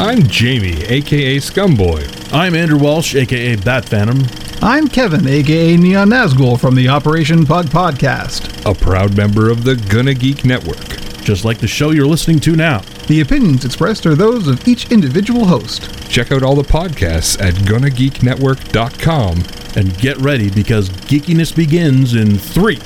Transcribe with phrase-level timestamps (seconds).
[0.00, 2.32] I'm Jamie, aka Scumboy.
[2.32, 4.22] I'm Andrew Walsh, aka Bat Phantom.
[4.62, 8.64] I'm Kevin, aka Neon Nazgul from the Operation Pug Podcast.
[8.64, 10.98] A proud member of the Gonna Geek Network.
[11.22, 12.78] Just like the show you're listening to now.
[13.08, 15.90] The opinions expressed are those of each individual host.
[16.08, 19.44] Check out all the podcasts at GonnaGeekNetwork.com.
[19.76, 22.78] And get ready because geekiness begins in three,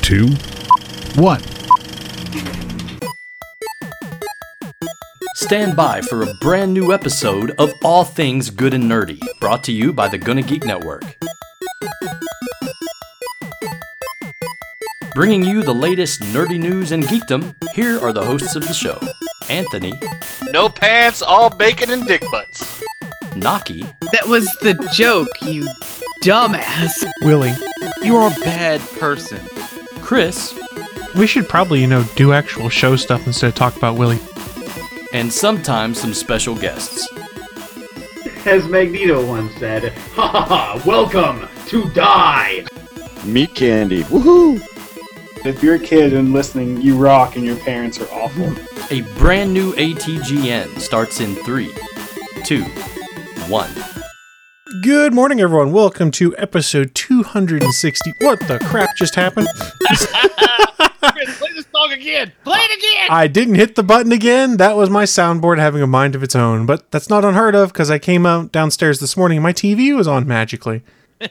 [0.00, 0.28] Two,
[1.20, 1.42] One.
[5.48, 9.72] Stand by for a brand new episode of All Things Good and Nerdy, brought to
[9.72, 11.16] you by the Gonna Geek Network.
[15.14, 19.00] Bringing you the latest nerdy news and geekdom, here are the hosts of the show
[19.48, 19.94] Anthony,
[20.52, 22.84] No pants, all bacon and dick butts.
[23.34, 25.66] Naki, That was the joke, you
[26.22, 27.08] dumbass.
[27.22, 27.54] Willie,
[28.02, 29.40] You're a bad person.
[30.02, 30.52] Chris,
[31.16, 34.20] we should probably, you know, do actual show stuff instead of talk about Willie.
[35.12, 37.06] And sometimes some special guests.
[38.46, 42.64] As Magneto once said, ha ha ha, welcome to die!
[43.24, 44.02] Meat candy.
[44.04, 44.62] Woohoo!
[45.44, 48.52] If you're a kid and listening, you rock and your parents are awful.
[48.90, 51.72] A brand new ATGN starts in three,
[52.44, 52.64] two,
[53.48, 53.70] one.
[54.82, 55.72] Good morning, everyone.
[55.72, 58.12] Welcome to episode 260.
[58.20, 59.48] What the crap just happened?
[61.00, 62.32] Play this song again.
[62.44, 63.08] Play it again.
[63.10, 64.56] I didn't hit the button again.
[64.56, 67.72] That was my soundboard having a mind of its own, but that's not unheard of
[67.72, 70.82] because I came out downstairs this morning and my TV was on magically.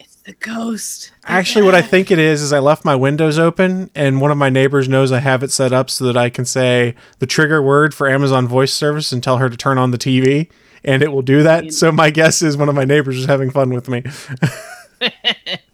[0.00, 1.12] It's the ghost.
[1.24, 4.38] Actually, what I think it is is I left my windows open, and one of
[4.38, 7.62] my neighbors knows I have it set up so that I can say the trigger
[7.62, 10.48] word for Amazon Voice Service and tell her to turn on the TV,
[10.82, 11.72] and it will do that.
[11.74, 14.02] So my guess is one of my neighbors is having fun with me.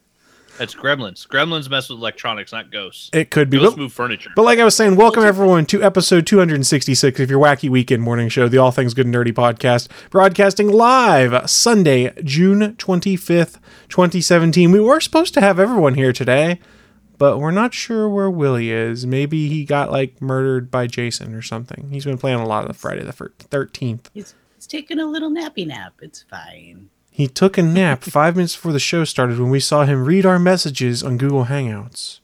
[0.59, 1.27] That's Gremlins.
[1.27, 3.11] Gremlins mess with electronics, not ghosts.
[3.13, 4.31] It could be, Ghosts but, move furniture.
[4.37, 8.29] but like I was saying, welcome everyone to episode 266 of your wacky weekend morning
[8.29, 14.71] show, the All Things Good and Nerdy podcast, broadcasting live Sunday, June 25th, 2017.
[14.71, 16.61] We were supposed to have everyone here today.
[17.19, 19.07] but we're not sure where Willie is.
[19.07, 21.91] Maybe he got like murdered by Jason or something.
[21.91, 24.09] He's been playing a lot of the Friday the Thirteenth.
[24.15, 25.95] He's, he's taking a little nappy nap.
[26.01, 26.91] It's fine.
[27.17, 30.27] He took a nap five minutes before the show started when we saw him read
[30.27, 32.19] our messages on Google Hangouts.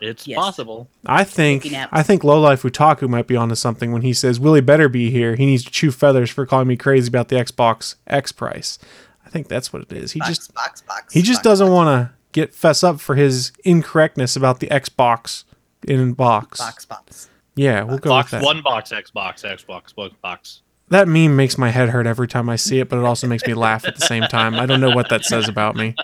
[0.00, 0.38] it's Yes.
[0.38, 0.88] possible.
[1.04, 4.88] I think I think Lowlife Utaku might be onto something when he says Willie better
[4.88, 5.34] be here.
[5.34, 8.78] He needs to chew feathers for calling me crazy about the Xbox X price.
[9.26, 10.12] I think that's what it is.
[10.12, 11.12] He Box, just box, box.
[11.14, 15.44] he just box, doesn't want to get fess up for his incorrectness about the Xbox
[15.88, 16.58] in box.
[16.60, 17.28] box, box.
[17.56, 18.46] Yeah, we'll go Box with that.
[18.46, 20.62] one box, Xbox, Xbox, box, box.
[20.92, 23.46] That meme makes my head hurt every time I see it, but it also makes
[23.46, 24.54] me laugh at the same time.
[24.54, 25.94] I don't know what that says about me.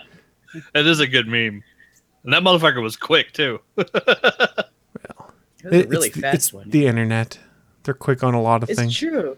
[0.73, 1.63] It is a good meme.
[2.23, 3.59] And that motherfucker was quick too.
[5.61, 6.69] That was a It- really it's, fast it's one.
[6.69, 7.37] the internet.
[7.83, 8.97] They're quick on a lot of It's things.
[8.97, 9.35] true.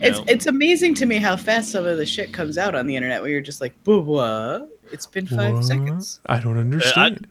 [0.00, 0.24] It's know?
[0.28, 3.22] it's amazing to me how fast some of the shit comes out on the internet
[3.22, 4.22] where you're just like, "Boo, what?
[4.24, 4.60] Ah.
[4.92, 5.64] It's been five What?
[5.64, 6.20] seconds.
[6.26, 7.26] I don't understand.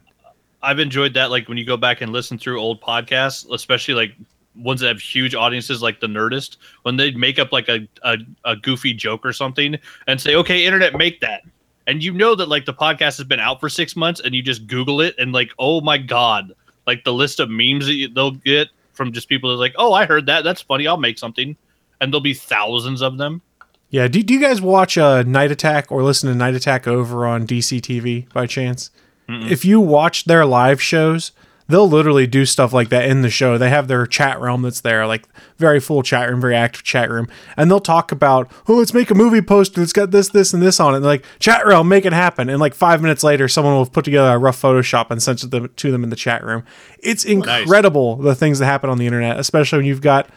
[0.63, 1.29] I've enjoyed that.
[1.29, 4.15] Like when you go back and listen through old podcasts, especially like
[4.55, 8.17] ones that have huge audiences, like the Nerdist, when they make up like a, a,
[8.45, 9.77] a goofy joke or something
[10.07, 11.41] and say, "Okay, internet, make that,"
[11.87, 14.41] and you know that like the podcast has been out for six months, and you
[14.43, 16.53] just Google it, and like, oh my god,
[16.87, 19.93] like the list of memes that you, they'll get from just people that's like, "Oh,
[19.93, 20.43] I heard that.
[20.43, 20.87] That's funny.
[20.87, 21.55] I'll make something,"
[21.99, 23.41] and there'll be thousands of them.
[23.89, 24.07] yeah.
[24.07, 27.47] Do, do you guys watch uh, Night Attack or listen to Night Attack over on
[27.47, 28.91] DC TV by chance?
[29.29, 31.31] If you watch their live shows,
[31.67, 33.57] they'll literally do stuff like that in the show.
[33.57, 35.23] They have their chat realm that's there, like
[35.57, 39.09] very full chat room, very active chat room, and they'll talk about, oh, let's make
[39.09, 40.97] a movie poster that's got this, this, and this on it.
[40.97, 42.49] And like, chat realm, make it happen.
[42.49, 45.39] And like five minutes later, someone will have put together a rough Photoshop and sent
[45.39, 46.63] it to them, to them in the chat room.
[46.99, 50.29] It's incredible the things that happen on the internet, especially when you've got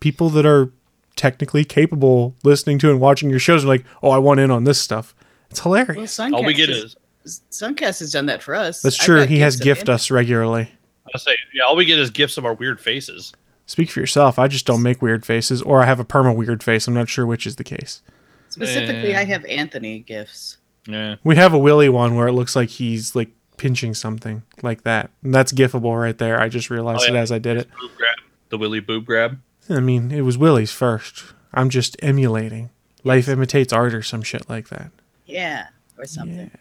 [0.00, 0.70] people that are
[1.16, 4.64] technically capable listening to and watching your shows and like, oh, I want in on
[4.64, 5.14] this stuff.
[5.50, 6.16] It's hilarious.
[6.16, 6.96] Suncast, All we get is
[7.26, 8.82] Suncast has done that for us.
[8.82, 9.24] That's true.
[9.24, 10.70] He has gifts gift us regularly.
[11.14, 13.32] I say, yeah, all we get is gifts of our weird faces.
[13.66, 14.38] Speak for yourself.
[14.38, 16.86] I just don't make weird faces, or I have a perma weird face.
[16.86, 18.02] I'm not sure which is the case.
[18.50, 19.20] Specifically, Eh.
[19.20, 20.58] I have Anthony gifts.
[20.86, 21.16] Yeah.
[21.24, 25.10] We have a Willy one where it looks like he's like pinching something like that.
[25.22, 26.38] And that's gifable right there.
[26.40, 27.68] I just realized Oh, it as I did it.
[27.80, 28.16] Boob grab,
[28.50, 29.40] the Willy boob grab.
[29.70, 31.24] I mean, it was Willy's first.
[31.54, 32.70] I'm just emulating.
[33.02, 34.90] Life imitates art or some shit like that.
[35.26, 35.68] Yeah,
[35.98, 36.50] or something.
[36.52, 36.60] Yeah,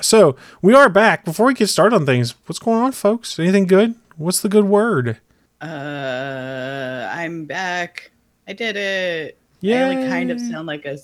[0.00, 1.24] so we are back.
[1.24, 3.38] Before we get started on things, what's going on, folks?
[3.38, 3.94] Anything good?
[4.16, 5.18] What's the good word?
[5.60, 8.10] Uh, I'm back.
[8.46, 9.38] I did it.
[9.60, 9.86] Yeah.
[9.86, 10.98] I only kind of sound like a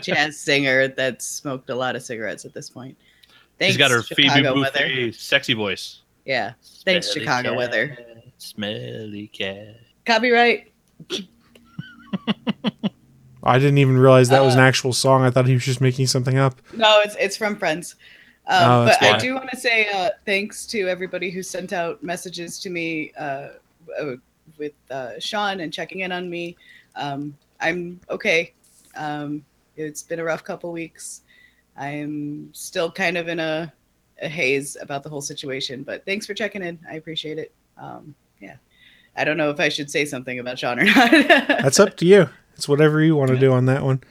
[0.00, 2.96] jazz singer that smoked a lot of cigarettes at this point.
[3.58, 4.86] Thanks, She's got her Phoebe Chicago weather.
[4.88, 6.02] Buffay sexy voice.
[6.24, 6.52] Yeah.
[6.84, 7.98] Thanks, Smelly Chicago cat, weather.
[8.38, 9.76] Smelly cat.
[10.04, 10.72] Copyright.
[13.42, 15.22] I didn't even realize that was Uh, an actual song.
[15.24, 16.60] I thought he was just making something up.
[16.72, 17.94] No, it's it's from Friends.
[18.46, 22.02] Um, Oh, but I do want to say uh, thanks to everybody who sent out
[22.02, 23.48] messages to me uh,
[24.00, 24.16] uh,
[24.56, 26.56] with uh, Sean and checking in on me.
[26.96, 28.52] Um, I'm okay.
[28.96, 29.44] Um,
[29.76, 31.22] it's been a rough couple weeks.
[31.76, 33.72] I'm still kind of in a,
[34.20, 36.78] a haze about the whole situation, but thanks for checking in.
[36.90, 37.52] I appreciate it.
[37.76, 38.56] Um, yeah.
[39.16, 41.10] I don't know if I should say something about Sean or not.
[41.10, 42.28] That's up to you.
[42.58, 44.02] It's whatever you want to do on that one.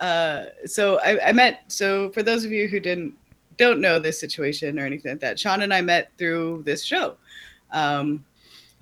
[0.00, 1.64] uh, so I, I met.
[1.68, 3.12] So for those of you who didn't
[3.58, 7.16] don't know this situation or anything like that, Sean and I met through this show
[7.72, 8.24] um,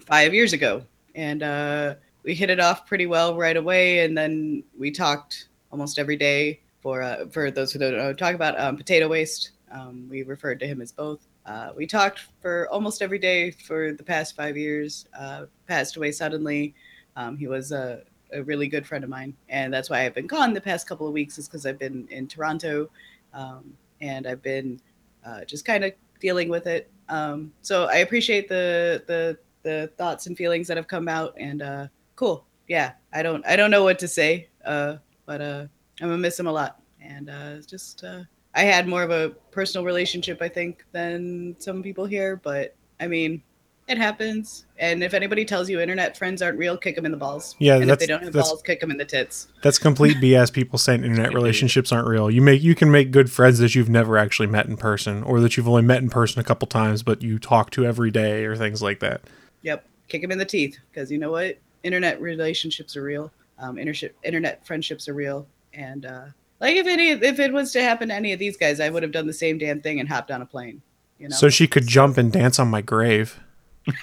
[0.06, 0.84] five years ago,
[1.16, 4.04] and uh, we hit it off pretty well right away.
[4.04, 6.60] And then we talked almost every day.
[6.80, 9.50] For uh, for those who don't know, talk about um, potato waste.
[9.72, 11.26] Um, we referred to him as both.
[11.44, 15.06] Uh, we talked for almost every day for the past five years.
[15.18, 16.72] Uh, passed away suddenly.
[17.16, 20.26] Um, he was a, a really good friend of mine, and that's why I've been
[20.26, 21.38] gone the past couple of weeks.
[21.38, 22.90] Is because I've been in Toronto,
[23.34, 24.80] um, and I've been
[25.24, 26.90] uh, just kind of dealing with it.
[27.08, 31.62] Um, so I appreciate the the the thoughts and feelings that have come out, and
[31.62, 31.86] uh,
[32.16, 32.44] cool.
[32.68, 34.96] Yeah, I don't I don't know what to say, uh,
[35.26, 35.66] but uh,
[36.00, 38.22] I'm gonna miss him a lot, and uh, just uh,
[38.54, 42.36] I had more of a personal relationship, I think, than some people here.
[42.36, 43.42] But I mean,
[43.88, 44.66] it happens.
[44.78, 47.56] And if anybody tells you internet friends aren't real, kick them in the balls.
[47.58, 49.48] Yeah, and if they don't have balls, kick them in the tits.
[49.62, 50.52] That's complete BS.
[50.52, 52.30] People saying internet relationships aren't real.
[52.30, 55.40] You make you can make good friends that you've never actually met in person, or
[55.40, 58.44] that you've only met in person a couple times, but you talk to every day,
[58.44, 59.22] or things like that.
[59.62, 61.58] Yep, kick them in the teeth because you know what?
[61.82, 63.32] Internet relationships are real.
[63.58, 65.46] Um, intership, internet friendships are real.
[65.72, 66.26] And uh,
[66.60, 69.02] like if any, if it was to happen to any of these guys, I would
[69.02, 70.82] have done the same damn thing and hopped on a plane.
[71.18, 71.36] You know.
[71.36, 73.40] So she could jump and dance on my grave.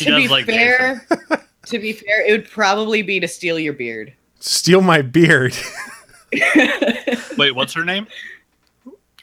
[0.00, 1.06] She to does be like fair,
[1.66, 4.14] to be fair, it would probably be to steal your beard.
[4.38, 5.54] Steal my beard.
[7.36, 8.06] Wait, what's her name?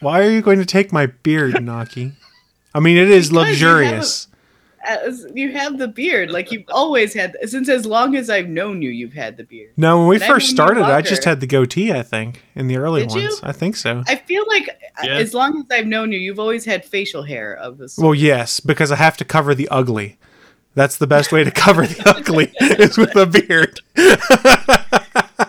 [0.00, 2.12] Why are you going to take my beard, Naki?
[2.74, 4.28] I mean, it is Because you have luxurious.
[4.88, 8.80] As you have the beard, like you've always had since as long as I've known
[8.80, 9.72] you, you've had the beard.
[9.76, 11.92] No, when we And first mean started, I just had the goatee.
[11.92, 13.22] I think in the early Did you?
[13.22, 14.02] ones, I think so.
[14.06, 15.12] I feel like uh, Yeah.
[15.18, 17.98] as long as I've known you, you've always had facial hair of this.
[17.98, 20.16] Well, yes, because I have to cover the ugly.
[20.74, 23.80] That's the best way to cover the ugly is with a beard.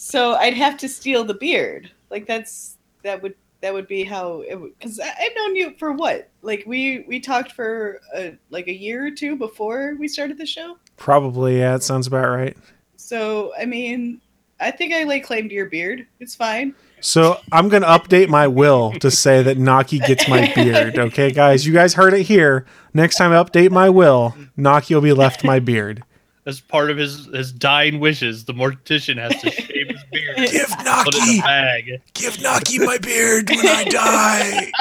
[0.00, 1.90] So I'd have to steal the beard.
[2.10, 5.92] Like that's that would that would be how it would because I've known you for
[5.92, 6.30] what?
[6.42, 10.46] Like we we talked for a, like a year or two before we started the
[10.46, 10.78] show.
[10.96, 12.56] Probably, yeah, it sounds about right.
[12.96, 14.20] So I mean,
[14.60, 16.06] I think I lay claim to your beard.
[16.20, 16.74] It's fine.
[17.00, 20.98] So I'm gonna update my will to say that Naki gets my beard.
[20.98, 22.66] Okay, guys, you guys heard it here.
[22.94, 26.04] Next time I update my will, Naki will be left my beard.
[26.48, 30.36] As part of his his dying wishes, the mortician has to shave his beard.
[30.36, 32.02] Give Put it in a bag.
[32.14, 34.72] Give Naki my beard when I die.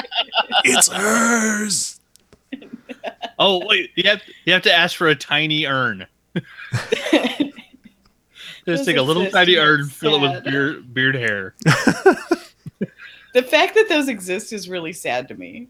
[0.63, 1.99] It's hers.
[3.39, 6.07] Oh wait, you have you have to ask for a tiny urn.
[8.65, 11.53] Just take a little tiny urn, it's fill it with beard beard hair.
[13.37, 15.67] The fact that those exist is really sad to me.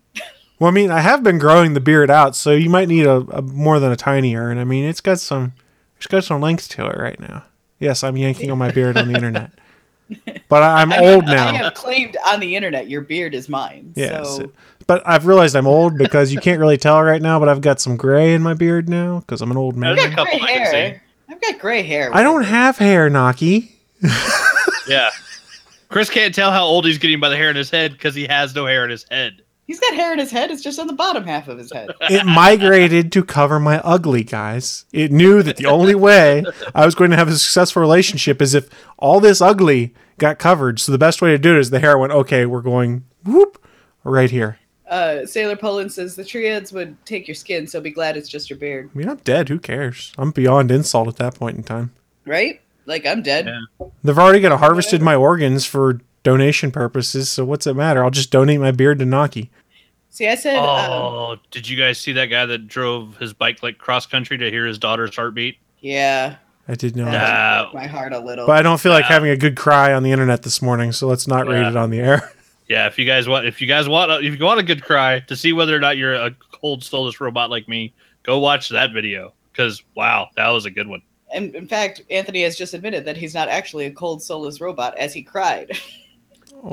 [0.58, 3.18] Well, I mean, I have been growing the beard out, so you might need a,
[3.30, 4.58] a more than a tiny urn.
[4.58, 5.52] I mean, it's got some,
[5.98, 7.44] it's got some length to it right now.
[7.80, 9.52] Yes, I'm yanking on my beard on the internet,
[10.50, 13.48] but I- I'm I mean, old I have claimed on the internet your beard is
[13.50, 13.94] mine.
[13.96, 14.52] Yes, So
[14.88, 17.80] but I've realized I'm old because you can't really tell right now, but I've got
[17.82, 20.00] some gray in my beard now because I'm an old man.
[20.00, 20.74] I've got gray hair.
[20.76, 20.98] Eh?
[21.30, 22.10] I've got gray hair.
[22.16, 23.76] I don't have hair, Naki.
[24.88, 25.10] Yeah.
[25.90, 28.26] Chris can't tell how old he's getting by the hair in his head because he
[28.28, 29.42] has no hair in his head.
[29.68, 30.50] He's got hair in his head.
[30.50, 31.90] It's just on the bottom half of his head.
[32.10, 34.86] It migrated to cover my ugly, guys.
[34.94, 38.54] It knew that the only way I was going to have a successful relationship is
[38.54, 40.80] if all this ugly got covered.
[40.80, 43.62] So the best way to do it is the hair went, okay, we're going whoop
[44.06, 44.58] right here.
[44.90, 48.50] Uh, Sailor Poland says the triads would take your skin, so be glad it's just
[48.50, 48.90] your beard.
[48.96, 49.50] I mean, I'm dead.
[49.50, 50.14] Who cares?
[50.18, 51.92] I'm beyond insult at that point in time.
[52.26, 52.62] Right?
[52.86, 53.50] Like I'm dead.
[54.02, 58.04] They've already got harvested my organs for donation purposes, so what's it matter?
[58.04, 59.50] I'll just donate my beard to Naki.
[60.10, 60.58] See, I said.
[60.58, 64.38] um, Oh, did you guys see that guy that drove his bike like cross country
[64.38, 65.58] to hear his daughter's heartbeat?
[65.80, 66.36] yeah.
[66.70, 67.12] I did not.
[67.12, 68.46] That broke my heart a little.
[68.46, 71.08] But I don't feel like having a good cry on the internet this morning, so
[71.08, 72.30] let's not read it on the air.
[72.68, 75.22] Yeah, if you guys want, if you guys want, if you want a good cry
[75.22, 77.94] to see whether or not you're a cold soulless robot like me,
[78.24, 81.02] go watch that video because wow, that was a good one.
[81.34, 84.98] And in fact, Anthony has just admitted that he's not actually a cold, soulless robot,
[84.98, 85.80] as he cried.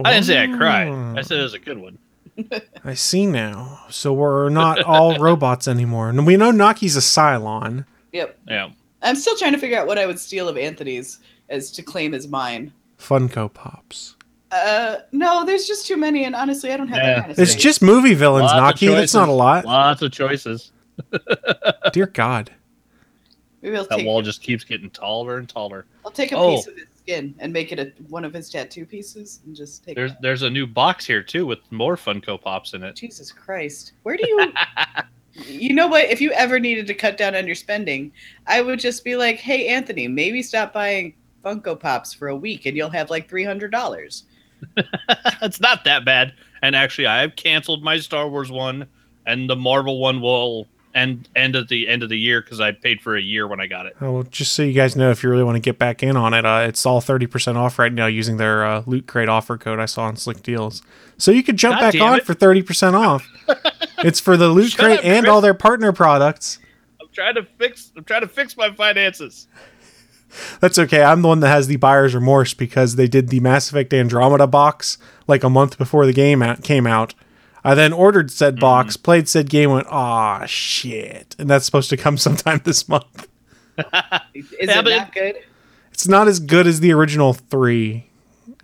[0.04, 0.88] I didn't say I cried.
[1.18, 1.98] I said it was a good one.
[2.84, 3.80] I see now.
[3.90, 6.08] So we're not all robots anymore.
[6.10, 7.84] And we know Naki's a Cylon.
[8.12, 8.38] yep.
[8.48, 8.70] Yeah.
[9.02, 11.18] I'm still trying to figure out what I would steal of Anthony's
[11.50, 12.72] as to claim as mine.
[12.98, 14.16] Funko Pops.
[14.50, 17.06] Uh, no, there's just too many, and honestly, I don't have Yeah.
[17.14, 17.62] that kind of It's space.
[17.62, 18.86] just movie villains, Lots Naki.
[18.94, 19.64] That's not a lot.
[19.64, 20.72] Lots of choices.
[21.92, 22.50] Dear God.
[23.62, 25.86] Maybe I'll That take wall just keeps getting taller and taller.
[26.04, 26.56] I'll take a Oh.
[26.56, 29.84] piece of his skin and make it a, one of his tattoo pieces and just
[29.84, 29.94] take.
[29.94, 30.22] There's that.
[30.22, 32.96] there's a new box here too with more Funko Pops in it.
[32.96, 34.52] Jesus Christ, where do you?
[35.46, 36.06] you know what?
[36.06, 38.10] If you ever needed to cut down on your spending,
[38.46, 42.64] I would just be like, "Hey, Anthony, maybe stop buying Funko Pops for a week,
[42.66, 44.24] and you'll have like three hundred dollars."
[45.42, 46.32] it's not that bad.
[46.62, 48.86] And actually, I have canceled my Star Wars one,
[49.26, 52.72] and the Marvel one will end end at the end of the year because I
[52.72, 53.96] paid for a year when I got it.
[54.00, 56.16] Oh, well, just so you guys know, if you really want to get back in
[56.16, 59.58] on it, uh, it's all 30% off right now using their uh, Loot Crate offer
[59.58, 60.82] code I saw on Slick Deals.
[61.18, 62.24] So you could jump God back on it.
[62.26, 63.26] for 30% off.
[63.98, 65.32] it's for the Loot Crate up, and Chris.
[65.32, 66.58] all their partner products.
[67.00, 67.92] I'm trying to fix.
[67.96, 69.48] I'm trying to fix my finances.
[70.60, 71.02] That's okay.
[71.02, 74.46] I'm the one that has the buyer's remorse because they did the Mass Effect Andromeda
[74.46, 74.98] box
[75.28, 77.14] like a month before the game out, came out.
[77.64, 81.34] I then ordered said box, played said game, went, aw, shit.
[81.38, 83.28] And that's supposed to come sometime this month.
[84.34, 85.36] Is Yeah, it but it- not good?
[85.92, 88.10] It's not as good as the original three.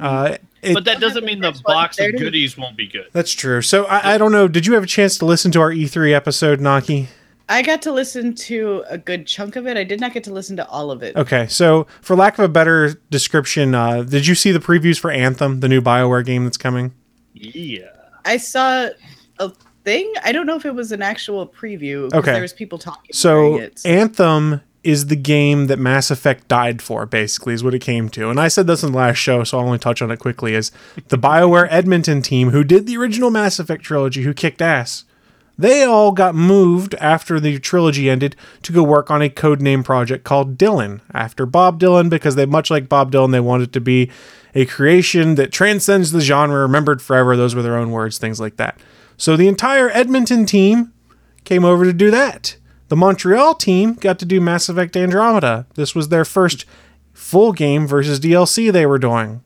[0.01, 3.07] Uh, it, But that doesn't mean the box of goodies won't be good.
[3.13, 3.63] That's true.
[3.63, 4.49] So I, I don't know.
[4.49, 7.09] Did you have a chance to listen to our E3 episode, Naki?
[7.49, 9.77] I got to listen to a good chunk of it.
[9.77, 11.15] I did not get to listen to all of it.
[11.17, 15.11] Okay, so for lack of a better description, uh, did you see the previews for
[15.13, 16.93] Anthem, the new Bioware game that's coming?
[17.33, 17.87] Yeah.
[18.25, 18.89] I saw
[19.39, 19.53] a
[19.85, 20.13] thing.
[20.25, 22.13] I don't know if it was an actual preview.
[22.13, 22.33] Okay.
[22.33, 23.13] There was people talking.
[23.13, 23.69] So.
[23.85, 28.31] Anthem is the game that Mass Effect died for, basically, is what it came to.
[28.31, 30.55] And I said this in the last show, so I'll only touch on it quickly.
[30.55, 30.73] Is
[31.09, 35.05] the Bioware Edmonton team who did the original Mass Effect trilogy, who kicked ass,
[35.59, 40.25] they all got moved after the trilogy ended to go work on a codename project
[40.25, 44.11] called Dylan after Bob Dylan because they much like Bob Dylan they wanted to be
[44.55, 48.57] a creation that transcends the genre remembered forever those were their own words things like
[48.57, 48.79] that.
[49.17, 50.93] So the entire Edmonton team
[51.45, 52.57] came over to do that.
[52.89, 55.67] The Montreal team got to do Mass Effect Andromeda.
[55.75, 56.65] This was their first
[57.13, 59.43] full game versus DLC they were doing.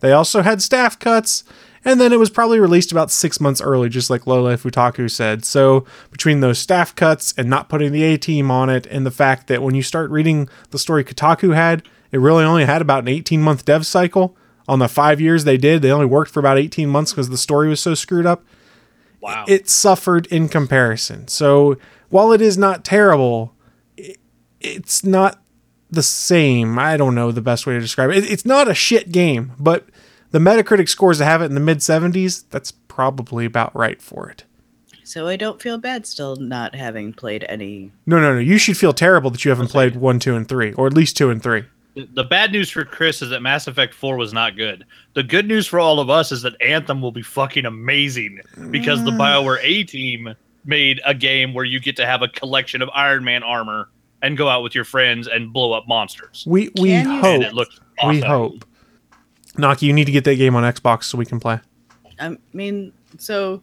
[0.00, 1.44] They also had staff cuts,
[1.82, 5.44] and then it was probably released about six months early, just like Lola Futaku said.
[5.46, 9.10] So, between those staff cuts and not putting the A team on it, and the
[9.10, 11.82] fact that when you start reading the story Kotaku had,
[12.14, 14.36] it really only had about an 18 month dev cycle.
[14.66, 17.36] On the five years they did, they only worked for about 18 months because the
[17.36, 18.44] story was so screwed up
[19.20, 19.44] Wow.
[19.48, 21.28] it suffered in comparison.
[21.28, 21.76] So
[22.10, 23.54] while it is not terrible,
[23.96, 24.18] it,
[24.60, 25.42] it's not
[25.90, 26.78] the same.
[26.78, 28.18] I don't know the best way to describe it.
[28.24, 29.86] It- It's not a shit game, but
[30.30, 34.28] the Metacritic scores that have it in the mid 70s, that's probably about right for
[34.30, 34.44] it.
[35.04, 37.92] So I don't feel bad still not having played any.
[38.06, 38.40] No, no, no.
[38.40, 41.16] You should feel terrible that you haven't played 1, 2, and 3, or at least
[41.18, 41.64] 2 and 3.
[41.94, 44.84] The- The bad news for Chris is that Mass Effect 4 was not good.
[45.14, 49.04] The good news for all of us is that Anthem will be fucking amazing because
[49.04, 49.18] the mm.
[49.18, 50.34] BioWare A team
[50.64, 53.90] made a game where you get to have a collection of Iron Man armor
[54.22, 56.44] and go out with your friends and blow up monsters.
[56.46, 57.24] We we Can hope.
[57.24, 58.16] And it looks awesome.
[58.16, 58.64] We hope.
[59.56, 61.60] Naki, you need to get that game on Xbox so we can play.
[62.18, 63.62] I mean, so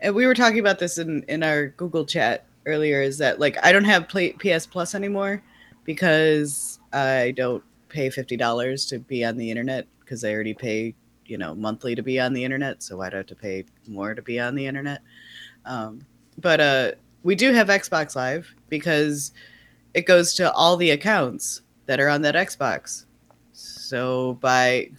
[0.00, 3.00] and we were talking about this in in our Google chat earlier.
[3.00, 5.42] Is that like I don't have play, PS Plus anymore
[5.84, 10.94] because I don't pay fifty dollars to be on the internet because I already pay
[11.26, 12.82] you know monthly to be on the internet.
[12.82, 15.02] So why do I have to pay more to be on the internet?
[15.64, 16.04] Um,
[16.38, 19.32] but uh, we do have Xbox Live because
[19.94, 23.04] it goes to all the accounts that are on that Xbox.
[23.52, 24.90] So by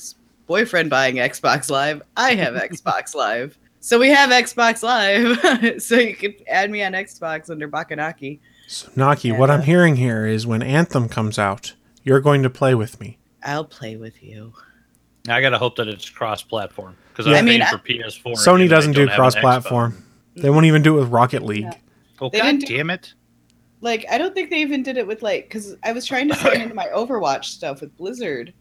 [0.46, 3.58] boyfriend buying Xbox Live, I have Xbox Live.
[3.80, 5.82] So we have Xbox Live.
[5.82, 8.40] so you can add me on Xbox under Bakanaki.
[8.68, 11.74] So, Naki, what I'm hearing here is when Anthem comes out,
[12.04, 13.18] you're going to play with me.
[13.44, 14.54] I'll play with you.
[15.28, 17.34] I gotta hope that it's cross-platform because Yeah.
[17.34, 18.34] I'm I mean, paying I- for PS4.
[18.36, 20.04] Sony doesn't do don't have an cross platform.
[20.36, 21.66] They won't even do it with Rocket League.
[21.66, 21.78] Xbox.
[22.22, 23.14] Oh They god do- damn it!
[23.82, 26.36] Like I don't think they even did it with like because I was trying to
[26.36, 28.54] sign into my Overwatch stuff with Blizzard,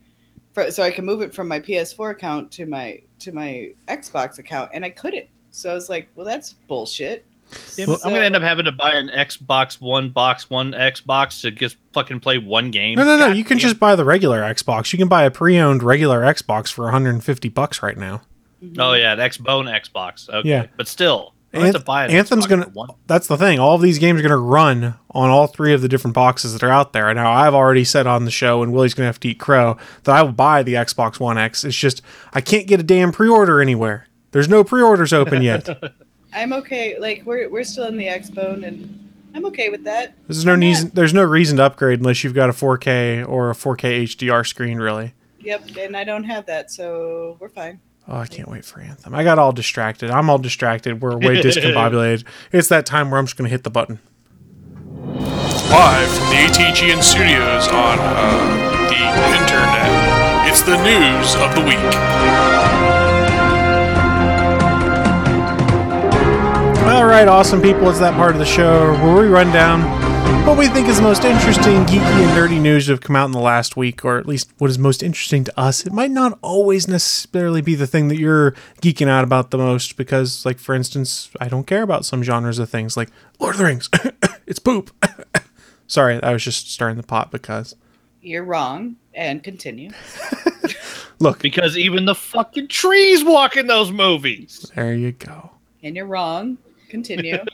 [0.53, 4.39] for, so I can move it from my PS4 account to my to my Xbox
[4.39, 5.27] account, and I couldn't.
[5.51, 7.25] So I was like, well, that's bullshit.
[7.79, 11.77] I'm gonna end up having to buy an Xbox One box, one Xbox to just
[11.93, 12.97] fucking play one game.
[12.97, 13.29] No, no, no.
[13.29, 13.63] God You can damn.
[13.69, 14.93] just buy the regular Xbox.
[14.93, 18.23] You can buy a pre-owned regular Xbox for 150 bucks right now.
[18.79, 20.29] Oh yeah, the Xbone Xbox.
[20.29, 20.49] Okay.
[20.49, 20.67] Yeah.
[20.77, 22.65] but still, I have to Anth- buy an Anthem's Xbox gonna.
[22.67, 22.89] for one.
[23.09, 23.59] That's the thing.
[23.59, 26.63] All of these games are gonna run on all three of the different boxes that
[26.63, 27.13] are out there.
[27.13, 30.15] Now, I've already said on the show, and Willie's gonna have to eat crow that
[30.15, 31.65] I will buy the Xbox One X.
[31.65, 34.07] It's just I can't get a damn pre-order anywhere.
[34.31, 35.69] There's no pre-orders open yet.
[36.33, 36.99] I'm okay.
[36.99, 40.15] Like we're we're still in the Xbone, and I'm okay with that.
[40.27, 40.91] There's no reason.
[40.95, 44.79] There's no reason to upgrade unless you've got a 4K or a 4K HDR screen,
[44.79, 45.15] really.
[45.41, 47.81] Yep, and I don't have that, so we're fine.
[48.09, 49.15] Oh, I can't wait for Anthem.
[49.15, 50.11] I got all distracted.
[50.11, 51.01] I'm all distracted.
[51.03, 52.25] We're way discombobulated.
[52.53, 53.99] It's that time where I'm just going to hit the button.
[55.71, 59.03] Live from the ATGN studios on uh, the
[59.41, 62.62] internet, it's the news of the week.
[66.85, 67.89] All right, awesome people.
[67.89, 69.81] It's that part of the show where we run down
[70.47, 73.27] what we think is the most interesting, geeky, and nerdy news to have come out
[73.27, 75.87] in the last week, or at least what is most interesting to us.
[75.87, 79.97] It might not always necessarily be the thing that you're geeking out about the most,
[79.97, 83.59] because, like, for instance, I don't care about some genres of things, like Lord of
[83.59, 83.89] the Rings.
[84.47, 84.91] it's poop.
[85.87, 87.77] Sorry, I was just stirring the pot because.
[88.21, 89.91] You're wrong, and continue.
[91.21, 94.71] Look, because even the fucking trees walk in those movies.
[94.75, 95.53] There you go.
[95.85, 96.59] And you're wrong.
[96.93, 97.39] Continue.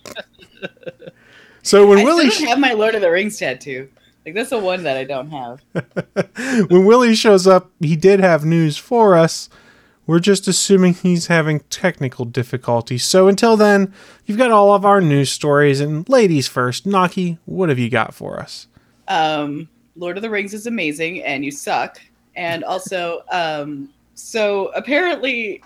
[1.62, 3.90] So when I Willie still don't have my Lord of the Rings tattoo.
[4.24, 5.62] Like that's the one that I don't have.
[6.70, 9.50] when Willie shows up, he did have news for us.
[10.06, 13.04] We're just assuming he's having technical difficulties.
[13.04, 13.92] So until then,
[14.24, 15.80] you've got all of our news stories.
[15.80, 18.66] And ladies first, Naki, what have you got for us?
[19.08, 22.00] Um, Lord of the Rings is amazing, and you suck.
[22.34, 25.62] And also, um, so apparently,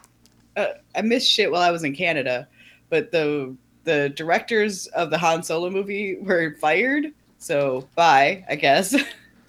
[0.57, 2.49] uh, I missed shit while I was in Canada,
[2.91, 7.13] but the the directors of the Han Solo movie were fired.
[7.39, 8.95] So bye, I guess.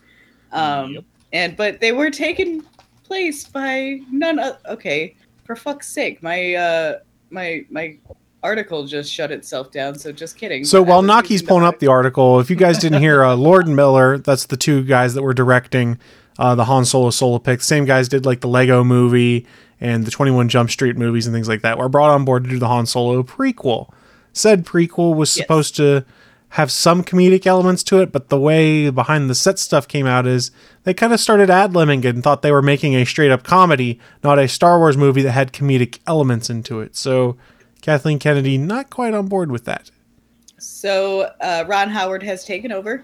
[0.51, 0.99] um,
[1.31, 2.63] and but they were taken
[3.03, 4.39] place by none.
[4.39, 6.99] Of, okay, for fuck's sake, my uh,
[7.29, 7.97] my my
[8.43, 9.97] article just shut itself down.
[9.97, 10.65] So just kidding.
[10.65, 13.75] So while Naki's pulling up the article, if you guys didn't hear, uh, Lord and
[13.75, 15.97] Miller, that's the two guys that were directing
[16.37, 17.61] uh, the Han Solo solo pick.
[17.61, 19.47] Same guys did like the Lego movie
[19.79, 21.77] and the 21 Jump Street movies and things like that.
[21.77, 23.91] Were brought on board to do the Han Solo prequel.
[24.33, 26.05] Said prequel was supposed to
[26.49, 30.27] have some comedic elements to it, but the way behind the set stuff came out
[30.27, 30.51] is
[30.83, 33.99] they kind of started ad libbing and thought they were making a straight up comedy,
[34.23, 36.95] not a Star Wars movie that had comedic elements into it.
[36.95, 37.37] So
[37.81, 39.89] Kathleen Kennedy not quite on board with that.
[40.59, 43.03] So uh, Ron Howard has taken over.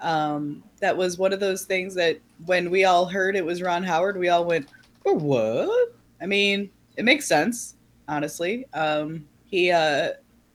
[0.00, 3.82] Um, that was one of those things that when we all heard it was Ron
[3.82, 4.68] Howard, we all went,
[5.02, 7.76] "For what?" I mean, it makes sense,
[8.06, 8.66] honestly.
[8.72, 10.10] Um, he uh,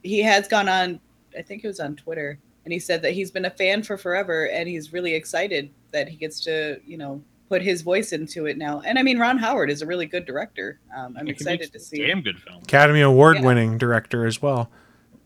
[0.05, 0.99] he has gone on,
[1.37, 3.97] I think it was on Twitter, and he said that he's been a fan for
[3.97, 8.47] forever, and he's really excited that he gets to, you know, put his voice into
[8.47, 8.81] it now.
[8.81, 10.79] And I mean, Ron Howard is a really good director.
[10.95, 12.05] Um, I'm He excited to see.
[12.05, 12.63] Damn good film.
[12.63, 14.69] Academy Award winning director as well.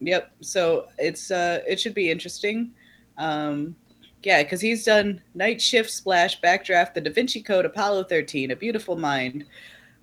[0.01, 0.31] Yep.
[0.41, 2.71] So it's uh it should be interesting.
[3.17, 3.75] Um
[4.23, 8.55] yeah, because he's done Night Shift, Splash, Backdraft, The Da Vinci Code, Apollo 13, A
[8.55, 9.45] Beautiful Mind,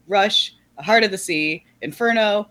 [0.09, 2.49] Rush, A Heart of the Sea, Inferno.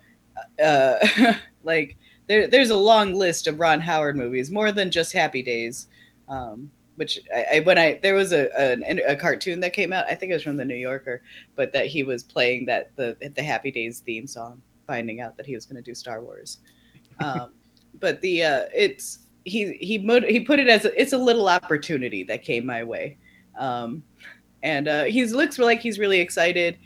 [0.63, 0.95] Uh,
[1.63, 5.87] like there, there's a long list of Ron Howard movies, more than just Happy Days.
[6.27, 10.05] Um, which I, I when I there was a, a a cartoon that came out,
[10.09, 11.21] I think it was from the New Yorker,
[11.55, 15.45] but that he was playing that the the Happy Days theme song, finding out that
[15.45, 16.59] he was going to do Star Wars
[17.19, 17.51] um,
[17.99, 22.23] but the uh, it's he he he put it as a, it's a little opportunity
[22.23, 23.17] that came my way,
[23.57, 24.03] um,
[24.63, 26.77] and uh, he looks like he's really excited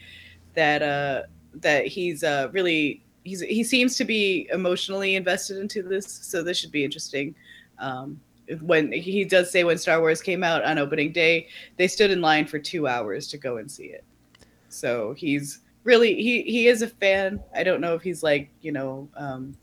[0.55, 1.23] that uh,
[1.55, 6.57] that he's uh, really he's he seems to be emotionally invested into this, so this
[6.57, 7.35] should be interesting.
[7.77, 8.19] Um,
[8.61, 12.19] when he does say when Star Wars came out on opening day, they stood in
[12.21, 14.03] line for two hours to go and see it.
[14.69, 17.39] So he's really he he is a fan.
[17.55, 19.55] I don't know if he's like you know um,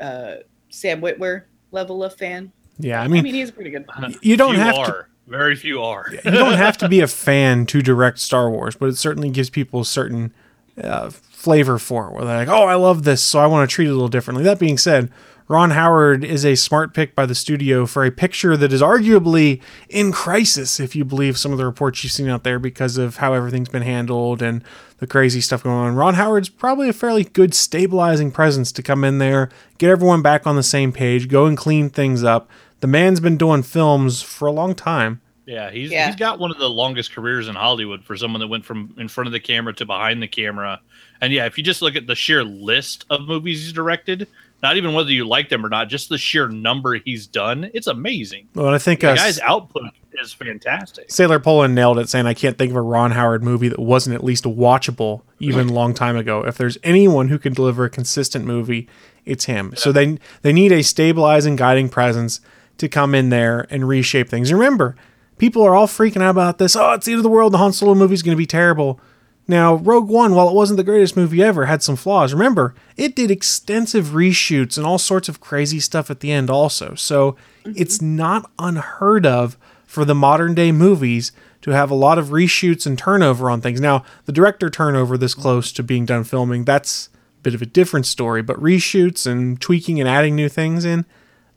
[0.00, 0.36] uh,
[0.70, 2.52] Sam Witwer level of fan.
[2.78, 3.86] Yeah, I mean, I mean he's pretty good.
[4.22, 6.06] you don't Few have to- Very few are.
[6.24, 9.50] you don't have to be a fan to direct Star Wars, but it certainly gives
[9.50, 10.32] people a certain
[10.80, 12.12] uh, flavor for it.
[12.12, 14.08] Where they're like, "Oh, I love this, so I want to treat it a little
[14.08, 15.10] differently." That being said,
[15.48, 19.60] Ron Howard is a smart pick by the studio for a picture that is arguably
[19.88, 23.16] in crisis, if you believe some of the reports you've seen out there, because of
[23.16, 24.62] how everything's been handled and
[24.98, 25.96] the crazy stuff going on.
[25.96, 30.46] Ron Howard's probably a fairly good stabilizing presence to come in there, get everyone back
[30.46, 32.48] on the same page, go and clean things up.
[32.80, 35.20] The man's been doing films for a long time.
[35.46, 36.06] Yeah, he's Yeah.
[36.06, 39.08] he's got one of the longest careers in Hollywood for someone that went from in
[39.08, 40.80] front of the camera to behind the camera.
[41.20, 44.28] And yeah, if you just look at the sheer list of movies he's directed,
[44.62, 47.88] not even whether you like them or not, just the sheer number he's done, it's
[47.88, 48.48] amazing.
[48.54, 51.10] Well, and I think the uh, guy's output is fantastic.
[51.10, 54.14] Sailor Poland nailed it, saying, I can't think of a Ron Howard movie that wasn't
[54.14, 56.44] at least watchable even a long time ago.
[56.44, 58.88] If there's anyone who can deliver a consistent movie,
[59.24, 59.74] it's him.
[59.76, 62.40] So they they need a stabilizing, guiding presence
[62.78, 64.52] to come in there and reshape things.
[64.52, 64.96] Remember,
[65.42, 66.76] people are all freaking out about this.
[66.76, 67.52] Oh, it's the end of the world.
[67.52, 69.00] The Han Solo movie is going to be terrible.
[69.48, 72.32] Now, Rogue One, while it wasn't the greatest movie ever, had some flaws.
[72.32, 76.94] Remember, it did extensive reshoots and all sorts of crazy stuff at the end, also.
[76.94, 77.32] So
[77.64, 77.72] mm-hmm.
[77.74, 82.86] it's not unheard of for the modern day movies to have a lot of reshoots
[82.86, 83.80] and turnover on things.
[83.80, 87.66] Now, the director turnover this close to being done filming, that's a bit of a
[87.66, 91.04] different story, but reshoots and tweaking and adding new things in,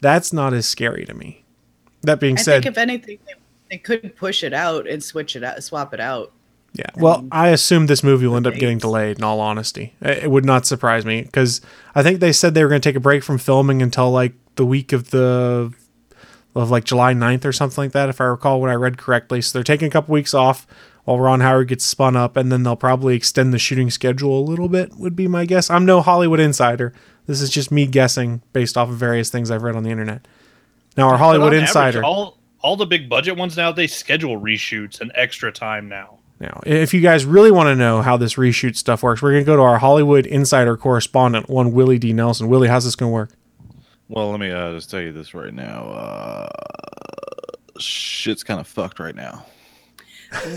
[0.01, 1.43] that's not as scary to me.
[2.01, 3.19] That being I said, think if anything,
[3.75, 6.31] they, they could push it out and switch it out, swap it out.
[6.73, 6.89] Yeah.
[6.97, 9.17] Well, I assume this movie will end up getting delayed.
[9.17, 11.61] In all honesty, it it would not surprise me because
[11.93, 14.33] I think they said they were going to take a break from filming until like
[14.55, 15.73] the week of the
[16.53, 19.41] of like July 9th or something like that, if I recall what I read correctly.
[19.41, 20.67] So they're taking a couple weeks off
[21.05, 24.43] while Ron Howard gets spun up, and then they'll probably extend the shooting schedule a
[24.43, 24.95] little bit.
[24.97, 25.69] Would be my guess.
[25.69, 26.93] I'm no Hollywood insider.
[27.27, 30.27] This is just me guessing based off of various things I've read on the internet.
[30.97, 32.03] Now, our Hollywood on average, insider.
[32.03, 32.34] all
[32.65, 36.17] all the big budget ones now they schedule reshoots and extra time now.
[36.39, 39.43] Now, if you guys really want to know how this reshoot stuff works, we're going
[39.43, 42.11] to go to our Hollywood insider correspondent, one Willie D.
[42.11, 42.47] Nelson.
[42.47, 43.29] Willie, how's this going to work?
[44.09, 45.83] Well, let me uh, just tell you this right now.
[45.83, 46.49] Uh,
[47.79, 49.45] shit's kind of fucked right now.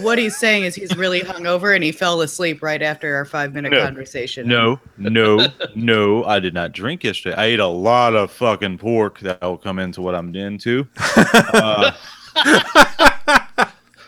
[0.01, 3.53] What he's saying is he's really hungover and he fell asleep right after our five
[3.55, 3.85] minute No.
[3.85, 4.49] conversation.
[4.49, 6.25] No, no, no.
[6.25, 7.37] I did not drink yesterday.
[7.37, 10.87] I ate a lot of fucking pork that will come into what I'm into.
[11.17, 11.93] Uh,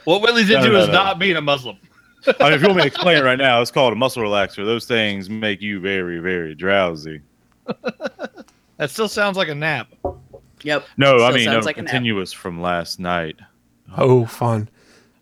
[0.05, 0.93] What Willie's No, into no, is no.
[0.95, 1.77] not being a Muslim.
[2.27, 4.23] I mean, if you want me to explain it right now, it's called a muscle
[4.23, 4.65] relaxer.
[4.65, 7.21] Those things make you very, very drowsy.
[8.77, 9.89] That still sounds like a nap.
[10.63, 10.87] Yep.
[10.97, 13.37] No, I mean, no, like continuous from last night.
[13.97, 14.69] Oh, fun.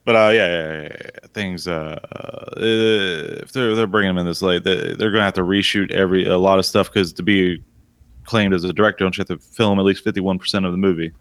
[0.09, 1.11] But uh, yeah, yeah, yeah, yeah.
[1.35, 1.69] things.
[1.69, 5.43] Uh, uh, if they're they're bringing them in this late, they, they're gonna have to
[5.43, 7.63] reshoot every a lot of stuff because to be
[8.25, 10.73] claimed as a director, don't you have to film at least fifty one percent of
[10.73, 11.13] the movie?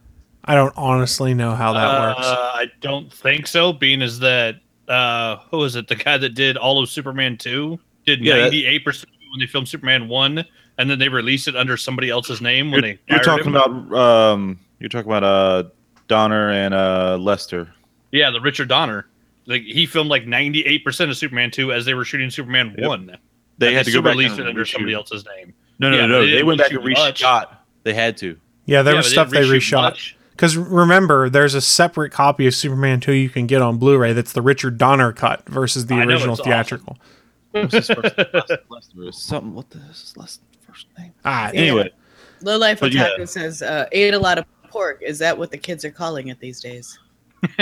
[0.45, 2.27] I don't honestly know how that uh, works.
[2.29, 3.73] I don't think so.
[3.73, 4.55] Being as that,
[4.87, 5.89] uh, who was it?
[5.89, 9.67] The guy that did all of Superman two did ninety eight percent when they filmed
[9.67, 10.45] Superman one,
[10.77, 12.99] and then they released it under somebody else's name when You're, they.
[13.09, 13.55] you're talking him.
[13.57, 15.63] about um, you're talking about uh,
[16.07, 17.73] Donner and uh, Lester.
[18.17, 19.07] Yeah, the Richard Donner.
[19.45, 22.75] Like he filmed like ninety eight percent of Superman two as they were shooting Superman
[22.77, 22.87] Yep.
[22.87, 23.17] one.
[23.59, 24.71] They And had to still go back released and it under reshoot.
[24.73, 25.53] somebody else's name.
[25.79, 26.25] No, no, Yeah, no, no.
[26.25, 27.47] they They, went back and reshoot much.
[27.83, 28.37] They had to.
[28.65, 30.13] yeah, there yeah, was but they stuff they didn't reshoot reshot.
[30.31, 34.13] Because remember, there's a separate copy of Superman 2 you can get on Blu ray
[34.13, 36.51] that's the Richard Donner cut versus the I original it's awesome.
[36.51, 36.97] theatrical.
[37.51, 39.53] What's his first Lester, Lester is something.
[39.55, 41.13] What the is his last first name?
[41.25, 41.61] Ah, Yeah.
[41.61, 41.91] Anyway,
[42.41, 43.23] Low Life But yeah.
[43.25, 45.01] Says uh, ate a lot of pork.
[45.01, 46.99] Is that what the kids are calling it these days?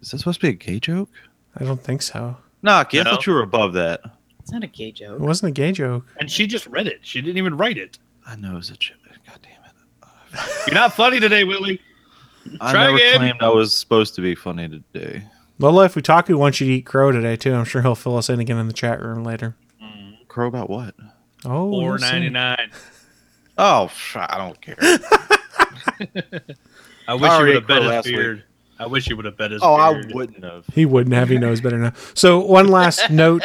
[0.00, 1.08] is that supposed to be a gay joke?
[1.56, 2.36] I don't think so.
[2.62, 4.00] Nah, kid, I thought you were above that.
[4.40, 5.20] It's not a gay joke.
[5.20, 6.06] It wasn't a gay joke.
[6.20, 7.00] And she just read it.
[7.02, 7.98] She didn't even write it.
[8.26, 8.96] I know it's a joke.
[9.26, 10.40] God damn it.
[10.66, 11.80] You're not funny today, Willie.
[12.60, 13.16] I Try never again.
[13.18, 15.24] claimed I was supposed to be funny today.
[15.58, 18.28] Lola, if Utaku wants you to eat crow today, too, I'm sure he'll fill us
[18.28, 19.56] in again in the chat room later.
[19.82, 20.94] Mm, crow about what?
[21.44, 22.04] Oh, we'll Four see.
[22.10, 22.70] ninety nine.
[23.58, 24.76] Oh, I don't care.
[27.08, 28.16] I wish I you would have bet his last week.
[28.16, 28.42] beard.
[28.78, 30.64] I wish you would have bet his oh, I wouldn't have.
[30.74, 31.28] He wouldn't have.
[31.30, 31.92] He knows better now.
[32.14, 33.42] So one last note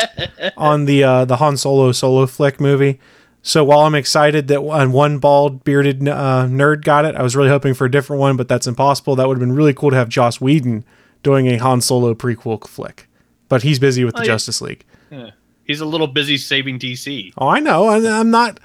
[0.58, 3.00] on the uh, the Han Solo solo flick movie.
[3.44, 7.36] So while I'm excited that one one bald bearded uh, nerd got it, I was
[7.36, 9.16] really hoping for a different one, but that's impossible.
[9.16, 10.84] That would have been really cool to have Joss Whedon
[11.24, 13.08] doing a Han Solo prequel flick,
[13.48, 14.28] but he's busy with the Oh, yeah.
[14.28, 14.84] Justice League.
[15.10, 15.32] Yeah.
[15.66, 17.34] He's a little busy saving DC.
[17.38, 17.88] Oh, I know.
[17.88, 18.60] I, I'm not.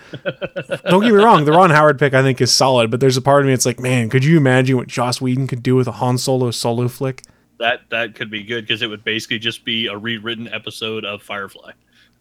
[0.89, 1.45] don't get me wrong.
[1.45, 3.67] The Ron Howard pick I think is solid, but there's a part of me it's
[3.67, 6.89] like, man, could you imagine what Joss Whedon could do with a Han Solo solo
[6.89, 7.23] flick?
[7.59, 11.23] That that could be good because it would basically just be a rewritten episode of
[11.23, 11.73] Firefly.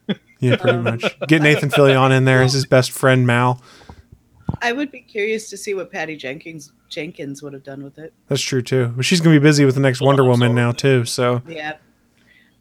[0.39, 1.17] Yeah, pretty much.
[1.27, 3.61] Get Nathan Fillion in there as his best friend Mal.
[4.61, 8.13] I would be curious to see what Patty Jenkins Jenkins would have done with it.
[8.27, 8.87] That's true too.
[8.95, 11.05] But she's gonna be busy with the next oh, Wonder Woman now too.
[11.05, 11.77] So Yeah.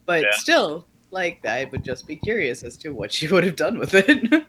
[0.07, 0.29] But Yeah.
[0.35, 3.95] still, like I would just be curious as to what she would have done with
[3.95, 4.45] it.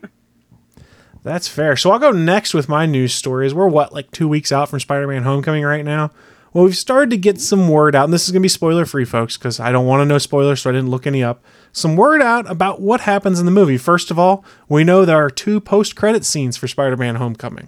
[1.24, 1.78] that's fair.
[1.78, 3.54] So I'll go next with my news stories.
[3.54, 6.12] We're what like two weeks out from Spider-Man: Homecoming right now.
[6.52, 9.04] Well, we've started to get some word out, and this is gonna be spoiler free,
[9.06, 11.44] folks, because I don't want to know spoilers, so I didn't look any up.
[11.74, 13.78] Some word out about what happens in the movie.
[13.78, 17.68] First of all, we know there are two post-credit scenes for Spider-Man: Homecoming.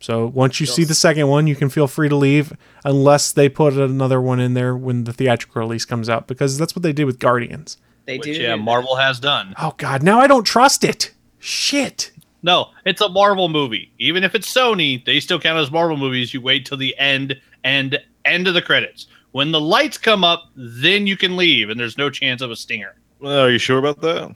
[0.00, 3.50] So once you see the second one, you can feel free to leave, unless they
[3.50, 6.92] put another one in there when the theatrical release comes out, because that's what they
[6.92, 7.76] did with Guardians.
[8.10, 8.42] They Which do.
[8.42, 9.54] yeah, Marvel has done.
[9.60, 11.12] Oh God, now I don't trust it.
[11.38, 12.10] Shit.
[12.42, 13.92] No, it's a Marvel movie.
[13.98, 16.34] Even if it's Sony, they still count as Marvel movies.
[16.34, 19.06] You wait till the end and end of the credits.
[19.30, 22.56] When the lights come up, then you can leave, and there's no chance of a
[22.56, 22.96] stinger.
[23.20, 24.34] Well, are you sure about that?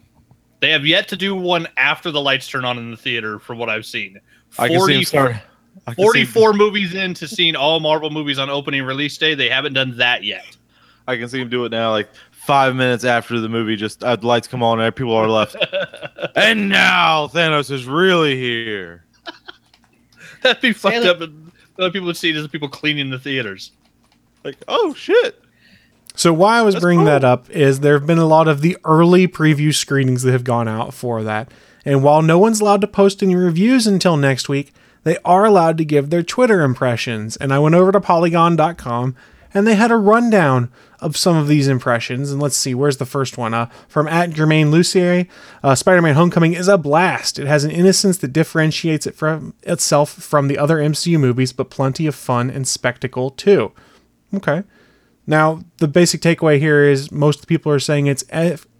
[0.60, 3.58] They have yet to do one after the lights turn on in the theater, from
[3.58, 4.20] what I've seen.
[4.56, 5.36] I can see start.
[5.86, 9.34] I can see 44 movies into seeing all Marvel movies on opening release day.
[9.34, 10.56] They haven't done that yet.
[11.08, 11.90] I can see him do it now.
[11.90, 12.08] Like
[12.44, 15.56] five minutes after the movie, just uh, the lights come on and people are left.
[16.36, 19.04] and now Thanos is really here.
[20.42, 21.20] That'd be fucked Taylor- up.
[21.22, 23.72] And the other people would see it as people cleaning the theaters.
[24.44, 25.40] Like, oh shit.
[26.14, 28.60] So why I was That's bringing that up is there have been a lot of
[28.60, 31.50] the early preview screenings that have gone out for that.
[31.84, 35.76] And while no one's allowed to post any reviews until next week, they are allowed
[35.78, 37.36] to give their Twitter impressions.
[37.36, 39.16] And I went over to polygon.com
[39.54, 42.32] and they had a rundown of some of these impressions.
[42.32, 43.54] And let's see, where's the first one?
[43.54, 45.28] Uh, from at Germain Lussier,
[45.62, 47.38] uh, Spider-Man Homecoming is a blast.
[47.38, 51.70] It has an innocence that differentiates it from itself from the other MCU movies, but
[51.70, 53.72] plenty of fun and spectacle too.
[54.34, 54.64] Okay.
[55.26, 58.24] Now, the basic takeaway here is most people are saying it's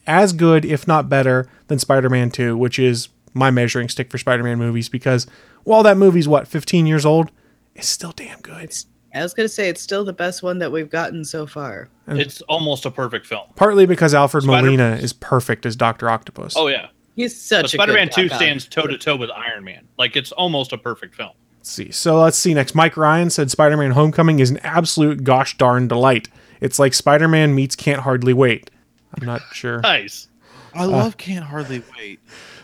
[0.07, 4.19] as good, if not better, than Spider Man 2, which is my measuring stick for
[4.19, 5.27] Spider Man movies because
[5.63, 7.31] while that movie's, what, 15 years old,
[7.75, 8.73] it's still damn good.
[9.15, 11.89] I was gonna say it's still the best one that we've gotten so far.
[12.09, 13.47] It's almost a perfect film.
[13.57, 16.11] Partly because Alfred Spider- Molina is perfect as Dr.
[16.11, 16.55] Octopus.
[16.57, 19.31] Oh yeah, He's such but a Spider-Man good Two Doc stands toe to toe with
[19.31, 19.87] Iron Man.
[19.99, 21.31] Like it's almost a perfect film.
[21.59, 21.91] Let's see.
[21.93, 22.75] So let's see next.
[22.75, 26.29] Mike Ryan said Spider Man Homecoming is an absolute gosh darn delight.
[26.61, 28.71] It's like Spider Man meets Can't Hardly Wait.
[29.15, 29.81] I'm not sure.
[29.81, 30.29] Nice.
[30.75, 32.19] I uh, love Can't Hardly Wait.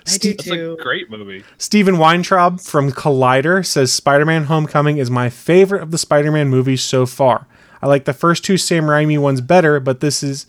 [0.07, 1.45] I do It's a great movie.
[1.59, 6.49] Steven Weintraub from Collider says Spider Man Homecoming is my favorite of the Spider Man
[6.49, 7.47] movies so far.
[7.83, 10.47] I like the first two Sam Raimi ones better, but this is.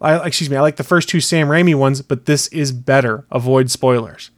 [0.00, 3.24] I, excuse me, I like the first two Sam Raimi ones, but this is better.
[3.30, 4.30] Avoid spoilers.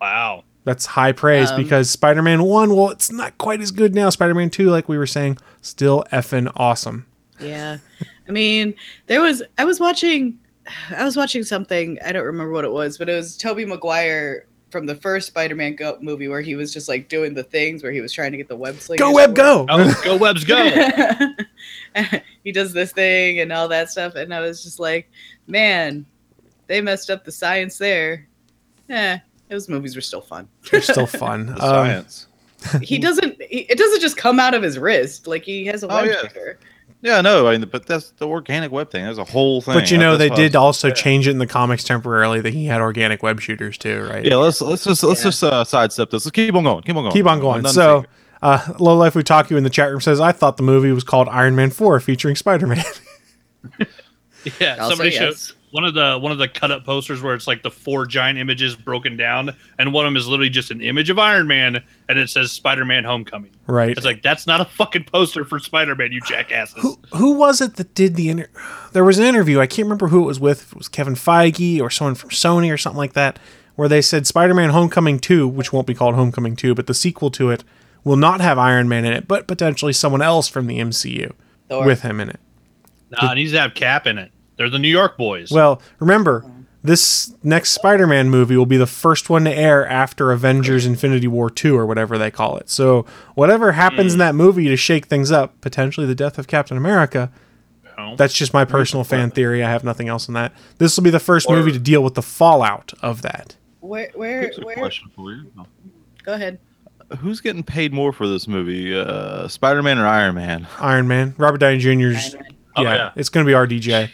[0.00, 0.44] Wow.
[0.64, 4.10] That's high praise Um, because Spider Man 1, well, it's not quite as good now.
[4.10, 7.06] Spider Man 2, like we were saying, still effing awesome.
[7.40, 7.78] Yeah.
[8.28, 8.74] I mean,
[9.06, 10.38] there was I was watching
[10.96, 14.46] I was watching something, I don't remember what it was, but it was Tobey Maguire
[14.70, 17.90] from the first Spider-Man go- movie where he was just like doing the things where
[17.92, 19.02] he was trying to get the web slingers.
[19.06, 19.64] Go, Web, go!
[19.68, 20.56] Oh, go Webs go!
[22.44, 25.10] he does this thing and all that stuff and I was just like,
[25.46, 26.04] man,
[26.66, 28.26] they messed up the science there.
[28.90, 30.48] Eh, those movies were still fun.
[30.70, 31.46] They're still fun.
[31.54, 32.26] The Um, science.
[32.82, 35.88] he doesn't he, it doesn't just come out of his wrist like he has a
[35.88, 36.52] Oh, web yeah.
[37.02, 37.14] Shooter.
[37.14, 39.04] Yeah, no, I mean, but that's the organic web thing.
[39.04, 39.74] There's a whole thing.
[39.74, 42.52] But you know, That's they why- did also change it in the comics temporarily that
[42.52, 44.24] he had organic web shooters too, right?
[44.24, 46.24] Yeah, let's let's just let's just uh, sidestep this.
[46.24, 46.82] Let's keep on going.
[46.82, 47.12] Keep on going.
[47.12, 47.66] Keep on going.
[47.68, 48.10] So, secret.
[48.42, 51.28] uh, Low Life Utaku in the chat room says, I thought the movie was called
[51.28, 52.84] Iron Man 4 featuring Spider Man.
[54.60, 55.52] Yeah, I'll somebody say showed yes.
[55.72, 58.38] one of the one of the cut up posters where it's like the four giant
[58.38, 61.82] images broken down, and one of them is literally just an image of Iron Man,
[62.08, 63.50] and it says Spider Man Homecoming.
[63.68, 63.90] Right.
[63.96, 66.80] It's like that's not a fucking poster for Spider Man, you jackasses.
[66.82, 68.48] who, who was it that did the inter-
[68.92, 69.60] There was an interview.
[69.60, 70.62] I can't remember who it was with.
[70.62, 73.38] If it was Kevin Feige or someone from Sony or something like that,
[73.76, 76.94] where they said Spider Man Homecoming 2, which won't be called Homecoming 2, but the
[76.94, 77.62] sequel to it
[78.04, 81.32] will not have Iron Man in it, but potentially someone else from the MCU
[81.68, 81.84] Thor.
[81.86, 82.40] with him in it.
[83.10, 84.32] Nah, it needs to have Cap in it.
[84.56, 85.50] They're the New York boys.
[85.52, 86.44] Well, remember,
[86.88, 91.28] this next Spider Man movie will be the first one to air after Avengers Infinity
[91.28, 92.68] War 2 or whatever they call it.
[92.68, 96.76] So, whatever happens in that movie to shake things up, potentially the death of Captain
[96.76, 97.30] America,
[97.96, 98.16] No.
[98.16, 99.62] that's just my personal fan theory.
[99.62, 100.52] I have nothing else on that.
[100.78, 103.56] This will be the first Or- movie to deal with the fallout of that.
[103.80, 105.50] Where where where question for you.
[106.24, 106.58] go ahead.
[107.20, 110.66] Who's getting paid more for this movie, uh, Spider Man or Iron Man?
[110.78, 112.34] Iron Man, Robert Downey Jr.'s.
[112.34, 112.52] Iron Man.
[112.76, 113.10] Oh, yeah, yeah.
[113.16, 114.10] it's going to be RDJ.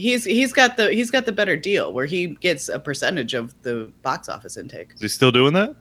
[0.00, 3.54] He's he's got the he's got the better deal where he gets a percentage of
[3.62, 4.92] the box office intake.
[4.94, 5.74] Is he still doing that?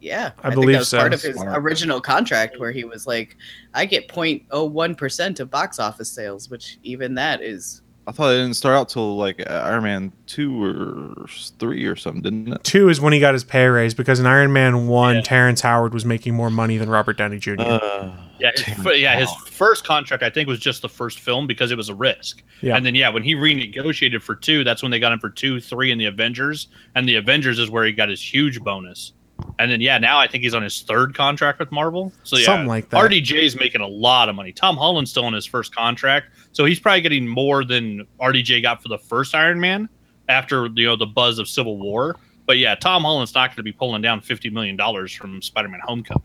[0.00, 0.98] Yeah, I think believe that was so.
[0.98, 1.58] part of his Smart.
[1.60, 3.36] original contract where he was like,
[3.74, 8.38] I get 0.01 percent of box office sales, which even that is I thought it
[8.38, 11.26] didn't start out till like uh, Iron Man two or
[11.58, 12.64] three or something, didn't it?
[12.64, 15.20] Two is when he got his pay raise because in Iron Man 1, Yeah.
[15.20, 17.56] Terrence Howard was making more money than Robert Downey Jr.
[17.58, 19.18] Uh, Yeah, his, yeah.
[19.18, 22.42] His first contract, I think, was just the first film because it was a risk.
[22.62, 22.76] Yeah.
[22.76, 25.60] And then, yeah, when he renegotiated for two, that's when they got him for two,
[25.60, 26.68] three, and the Avengers.
[26.94, 29.12] And the Avengers is where he got his huge bonus.
[29.60, 32.12] And then, yeah, now I think he's on his third contract with Marvel.
[32.24, 33.00] So yeah, Something like that.
[33.10, 34.52] RDJ's making a lot of money.
[34.52, 38.82] Tom Holland's still on his first contract, so he's probably getting more than RDJ got
[38.82, 39.88] for the first Iron Man
[40.28, 42.16] after you know the buzz of Civil War.
[42.46, 45.80] But yeah, Tom Holland's not going to be pulling down fifty million dollars from Spider-Man:
[45.84, 46.22] Homecoming.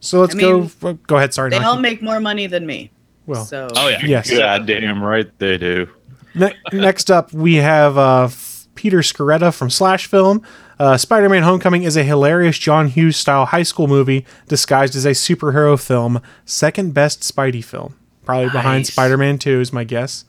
[0.00, 0.68] So let's I go.
[0.82, 1.34] mean, Go ahead.
[1.34, 1.50] Sorry.
[1.50, 1.66] they Naki.
[1.68, 2.90] all make more money than me.
[3.26, 4.30] Well, so Oh yeah, yes.
[4.30, 5.88] God damn right they do.
[6.34, 8.28] Ne- next up, we have uh,
[8.74, 10.42] Peter Sciretta from Slash Film.
[10.78, 15.04] Uh, Spider Man Homecoming is a hilarious John Hughes style high school movie disguised as
[15.04, 16.22] a superhero film.
[16.44, 17.96] Second best Spidey film.
[18.24, 20.24] Probably behind Spider Man 2 is my guess.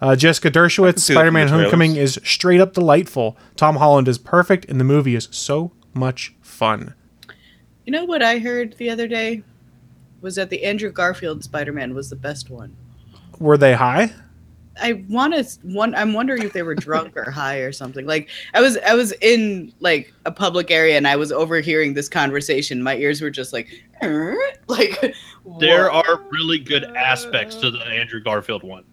[0.00, 1.64] Uh, Jessica Derschowitz, Spider Man the trailers.
[1.70, 3.38] Homecoming is straight up delightful.
[3.56, 6.94] Tom Holland is perfect, and the movie is so much fun.
[7.86, 9.42] you know what I heard the other day
[10.20, 12.76] was that the Andrew Garfield Spider-Man was the best one.
[13.38, 14.12] Were they high?
[14.80, 15.94] I want to one.
[15.94, 18.06] I'm wondering if they were drunk or high or something.
[18.06, 22.08] Like I was, I was in like a public area and I was overhearing this
[22.08, 22.82] conversation.
[22.82, 23.68] My ears were just like,
[24.02, 25.00] "Er?" like
[25.60, 26.08] There what?
[26.08, 28.84] are really good aspects to the Andrew Garfield one.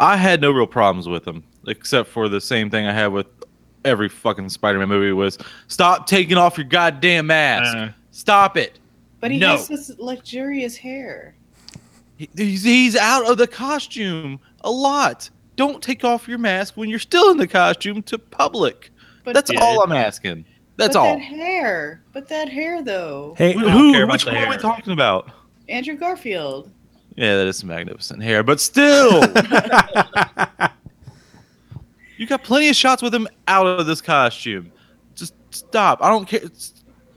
[0.00, 3.26] I had no real problems with them, except for the same thing I had with
[3.84, 5.38] every fucking Spider-Man movie was
[5.68, 7.76] stop taking off your goddamn mask.
[7.76, 8.78] Uh, Stop it.
[9.20, 9.50] But he no.
[9.52, 11.34] has this luxurious hair.
[12.16, 15.30] He- He's, he's out of the costume a lot.
[15.56, 18.90] Don't take off your mask when you're still in the costume to public.
[19.24, 20.44] But That's Yeah, all I'm asking.
[20.76, 21.14] That's but all.
[21.18, 23.34] That hair, but that hair though.
[23.36, 23.68] Hey, Who?
[23.68, 25.30] who- which the one are we talking about?
[25.68, 26.70] Andrew Garfield.
[27.16, 29.20] Yeah, that is some magnificent hair, but still,
[32.16, 34.72] you got plenty of shots with him out of this costume.
[35.14, 36.02] Just stop.
[36.02, 36.40] I don't care.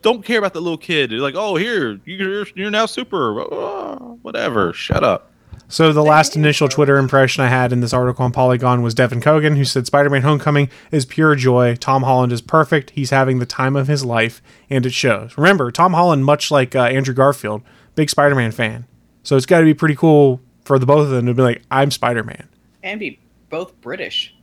[0.02, 1.12] Don't care about the little kid.
[1.12, 3.42] You're like, oh, here, you're you're now super.
[3.54, 4.74] Ah, Whatever.
[4.74, 5.32] Shut up.
[5.68, 9.22] So the last initial Twitter impression I had in this article on Polygon was Devan
[9.22, 11.76] Coggan, who said Spider-Man: Homecoming is pure joy.
[11.76, 12.92] Tom Holland is perfect.
[12.92, 15.38] He's having the time of his life, and it shows.
[15.38, 17.64] Remember, Tom Holland, much like uh, Andrew Garfield,
[17.96, 18.86] big Spider-Man fan.
[19.24, 21.62] So it's got to be pretty cool for the both of them to be like,
[21.72, 22.50] "I'm Spider-Man."
[22.84, 24.36] And be both British.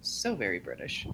[0.00, 1.06] So very British.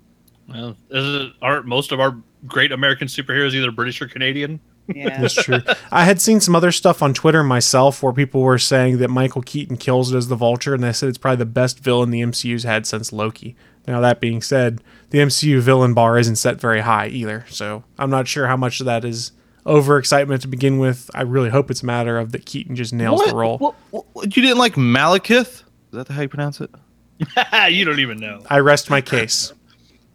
[0.48, 4.60] well, is it, aren't most of our great American superheroes either British or Canadian?
[4.94, 5.20] Yeah.
[5.20, 5.58] That's true.
[5.90, 9.42] I had seen some other stuff on Twitter myself where people were saying that Michael
[9.42, 12.20] Keaton kills it as the Vulture, and they said it's probably the best villain the
[12.22, 13.56] MCU's had since Loki.
[13.86, 18.10] Now that being said, the MCU villain bar isn't set very high either, so I'm
[18.10, 19.32] not sure how much of that is
[19.66, 21.10] overexcitement to begin with.
[21.14, 23.58] I really hope it's a matter of that Keaton just nails the role.
[23.58, 25.62] What, what, what- you didn't like Malekith?
[25.62, 26.70] Is that how you pronounce it?
[27.70, 28.42] you don't even know.
[28.48, 29.52] I rest my case.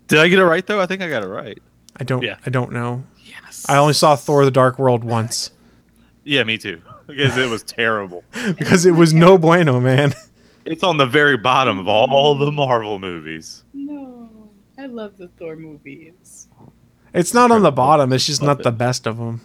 [0.07, 0.79] Did I get it right though?
[0.81, 1.57] I think I got it right.
[1.97, 2.23] I don't.
[2.23, 2.37] Yeah.
[2.45, 3.03] I don't know.
[3.57, 3.65] Yes.
[3.69, 5.51] I only saw Thor: The Dark World once
[6.23, 6.81] Yeah, me too.
[7.07, 8.23] Because it was terrible.
[8.57, 10.13] because it was no bueno, man.
[10.65, 13.63] It's on the very bottom of all the Marvel movies.
[13.73, 14.29] No.
[14.77, 16.47] I love the Thor movies.
[17.13, 18.11] It's not on the bottom.
[18.11, 19.41] It's just not the best of them.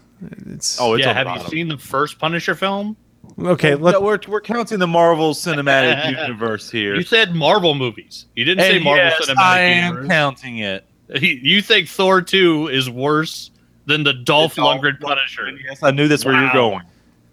[0.46, 2.96] It's Oh, it's yeah, on the have you seen the first Punisher film?
[3.38, 3.75] okay.
[3.75, 6.96] Let, No, we're, we're counting the Marvel Cinematic Universe here.
[6.96, 8.25] You said Marvel movies.
[8.35, 10.09] You didn't say And Marvel yes, Cinematic I am Universe.
[10.09, 10.85] counting it.
[11.20, 13.51] You think Thor 2 is worse
[13.87, 15.51] than the Dolph The Dolph Lundgren Punisher?
[15.51, 16.85] Yes, I knew that's where you're going.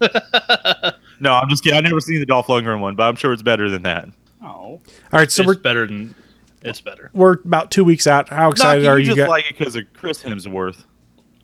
[1.20, 1.76] no, I'm just kidding.
[1.76, 4.08] I've never seen the Dolph Lundgren one, but I'm sure it's better than that.
[4.42, 4.46] Oh.
[4.46, 4.80] all
[5.12, 5.30] right.
[5.30, 6.14] So it's we're better than
[6.62, 7.10] it's better.
[7.12, 8.28] we're about two weeks out.
[8.28, 9.28] How excited Knock, are you you just guys?
[9.28, 10.84] like it because of Chris Hemsworth.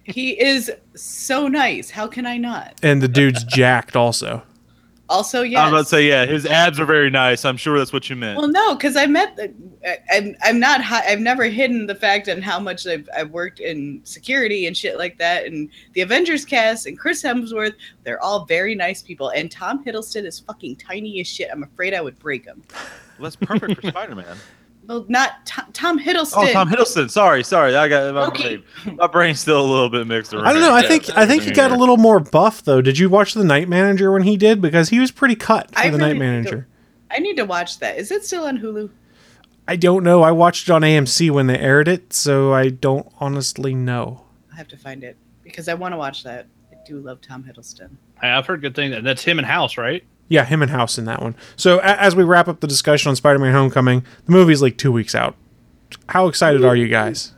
[0.04, 1.90] He is so nice.
[1.90, 2.78] How can I not?
[2.82, 4.42] and the dude's jacked also.
[5.08, 5.60] Also, yeah.
[5.60, 5.72] I'm yes.
[5.72, 7.44] about to say, yeah, his abs are very nice.
[7.44, 8.38] I'm sure that's what you meant.
[8.38, 9.36] Well, no, because I met.
[9.36, 9.52] The,
[9.86, 10.80] I, I'm I'm not.
[10.82, 14.74] Hi- I've never hidden the fact and how much I've I've worked in security and
[14.74, 15.44] shit like that.
[15.44, 19.28] And the Avengers cast and Chris Hemsworth, they're all very nice people.
[19.28, 21.50] And Tom Hiddleston is fucking tiny as shit.
[21.52, 22.62] I'm afraid I would break him.
[22.72, 24.36] Well, that's perfect for Spider-Man.
[24.86, 26.32] Well, not Tom, Tom Hiddleston.
[26.36, 27.10] Oh, Tom Hiddleston.
[27.10, 27.74] Sorry, sorry.
[27.74, 28.56] I got my, Loki.
[28.84, 30.46] brain, my brain's still a little bit mixed around.
[30.46, 30.74] I don't know.
[30.74, 32.80] I think I think he got a little more buff though.
[32.82, 34.60] Did you watch the Night Manager when he did?
[34.60, 36.68] Because he was pretty cut for I the really Night Manager.
[37.10, 37.96] I need to watch that.
[37.96, 38.90] Is it still on Hulu?
[39.66, 40.22] I don't know.
[40.22, 44.24] I watched it on AMC when they aired it, so I don't honestly know.
[44.52, 46.46] I have to find it because I want to watch that.
[46.70, 47.90] I do love Tom Hiddleston.
[48.20, 49.02] I- I've heard good things.
[49.02, 50.04] That's him in House, right?
[50.28, 51.34] Yeah, him and House in that one.
[51.56, 54.90] So a- as we wrap up the discussion on Spider-Man: Homecoming, the movie's like two
[54.92, 55.36] weeks out.
[56.08, 57.32] How excited are you guys?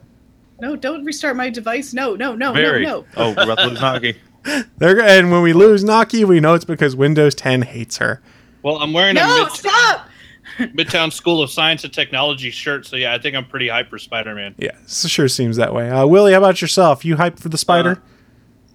[0.61, 1.93] No, don't restart my device.
[1.93, 2.83] No, no, no, Very.
[2.85, 3.07] no, no.
[3.17, 4.17] Oh, we're about to lose Naki.
[4.79, 8.23] They're, and when we lose Naki, we know it's because Windows 10 hates her.
[8.63, 10.09] Well, I'm wearing a No, Mid- stop!
[10.59, 13.99] Midtown School of Science and Technology shirt, so yeah, I think I'm pretty hyped for
[13.99, 14.55] Spider-Man.
[14.57, 15.91] Yeah, it sure seems that way.
[15.91, 17.05] Uh, Willie, how about yourself?
[17.05, 18.01] You hyped for the spider?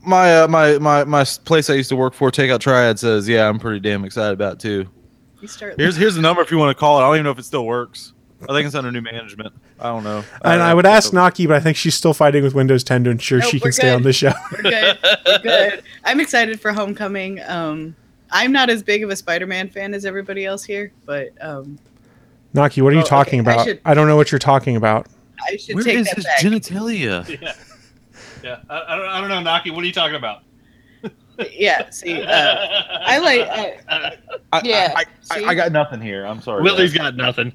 [0.03, 3.47] My uh, my my my place I used to work for, Takeout Triad, says, yeah,
[3.47, 4.87] I'm pretty damn excited about it, too.
[5.41, 5.75] You start.
[5.77, 7.03] Here's here's the number if you want to call it.
[7.03, 8.13] I don't even know if it still works.
[8.49, 9.53] I think it's under new management.
[9.79, 10.23] I don't know.
[10.43, 13.11] and I would ask Naki, but I think she's still fighting with Windows 10 to
[13.11, 14.31] ensure Nope, she we're can stay on the show.
[14.51, 14.97] We're good.
[15.27, 15.83] We're good.
[16.03, 17.39] I'm excited for Homecoming.
[17.45, 17.95] Um,
[18.31, 21.77] I'm not as big of a Spider-Man fan as everybody else here, but um,
[22.55, 23.65] Naki, what are you Oh, talking okay, I about?
[23.67, 25.05] should- I don't know what you're talking about.
[25.47, 26.39] I should Where take is that his back.
[26.39, 27.27] genitalia?
[27.41, 27.53] Yeah,
[28.43, 28.59] yeah.
[28.69, 29.71] I, I, don't, I don't know, Naki.
[29.71, 30.43] What are you talking about?
[31.51, 31.89] yeah.
[31.89, 32.55] See, uh,
[33.01, 33.41] I like.
[33.41, 34.17] I,
[34.53, 35.05] I, Yeah, I.
[35.31, 36.25] I, I got nothing here.
[36.25, 36.61] I'm sorry.
[36.63, 37.11] Willie's guys.
[37.11, 37.53] got nothing.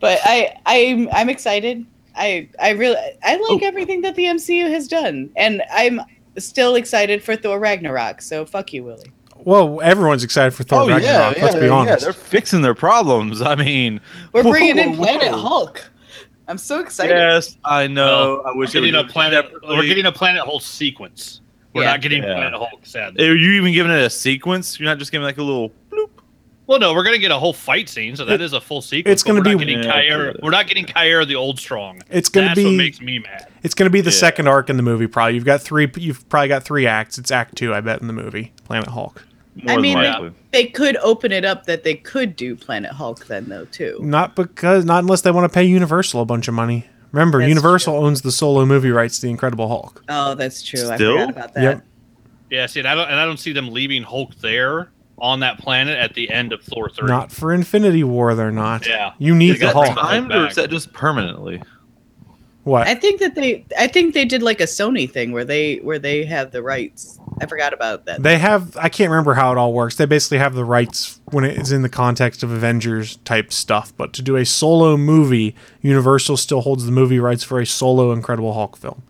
[0.00, 1.84] but I, I'm, I'm excited.
[2.16, 6.00] I, I really, I like everything that the MCU has done, and I'm
[6.38, 8.20] still excited for Thor Ragnarok.
[8.22, 9.12] So fuck you, Willie.
[9.36, 11.36] Well, everyone's excited for Thor Oh Ragnarok.
[11.36, 11.62] yeah, let's be honest.
[11.68, 12.04] yeah, honest.
[12.04, 13.40] they're fixing their problems.
[13.40, 14.00] I mean,
[14.32, 15.38] We're bringing in whoa, Planet whoa.
[15.38, 15.90] Hulk.
[16.50, 17.14] I'm so excited.
[17.14, 18.42] Yes, I know.
[18.44, 19.44] I We're getting a planet.
[19.46, 19.76] separately.
[19.76, 21.40] We're getting a Planet Hulk sequence.
[21.72, 21.90] We're Yeah.
[21.92, 22.34] not getting Yeah.
[22.34, 22.80] Planet Hulk.
[22.82, 23.28] Sadly.
[23.28, 24.80] Are you even giving it a sequence?
[24.80, 26.08] You're not just giving like a little bloop,
[26.66, 28.80] Well, no, we're gonna get a whole fight scene, so that It- is a full
[28.82, 29.12] sequence.
[29.12, 30.40] it's gonna we're be- not getting Yeah, Caiera.
[30.42, 32.00] We're not getting Caiera the old strong.
[32.10, 33.46] It's gonna That's be- what makes me mad.
[33.62, 34.16] It's going to be the Yeah.
[34.16, 35.06] second arc in the movie.
[35.06, 35.88] Probably you've got three.
[35.96, 37.18] You've probably got three acts.
[37.18, 39.24] It's Act Two, I bet, in the movie Planet Hulk.
[39.56, 40.32] More I mean, they, likely.
[40.52, 43.98] they could open it up that they could do Planet Hulk then, though, too.
[44.00, 46.86] Not because, not unless they want to pay Universal a bunch of money.
[47.12, 50.04] Remember, That's Universal owns the solo movie rights to the Incredible Hulk.
[50.08, 50.88] Oh, that's true.
[50.88, 51.18] I Still?
[51.18, 51.62] forgot about that.
[51.62, 51.86] Yep.
[52.50, 55.58] Yeah, see, and I don't, and I don't see them leaving Hulk there on that
[55.58, 57.08] planet at the end of Thor three.
[57.08, 58.86] Not for Infinity War, they're not.
[58.86, 59.12] Yeah.
[59.18, 59.94] You need Is the that Hulk.
[59.98, 61.62] timed or is that just permanently?
[62.64, 62.86] What?
[62.86, 65.98] I think that they, I think they did like a Sony thing where they, where
[65.98, 67.18] they have the rights.
[67.40, 68.22] I forgot about that.
[68.22, 68.76] They have.
[68.76, 69.96] I can't remember how it all works.
[69.96, 73.92] They basically have the rights when it is in the context of Avengers type stuff.
[73.96, 78.12] But to do a solo movie, Universal still holds the movie rights for a solo
[78.12, 79.02] Incredible Hulk film.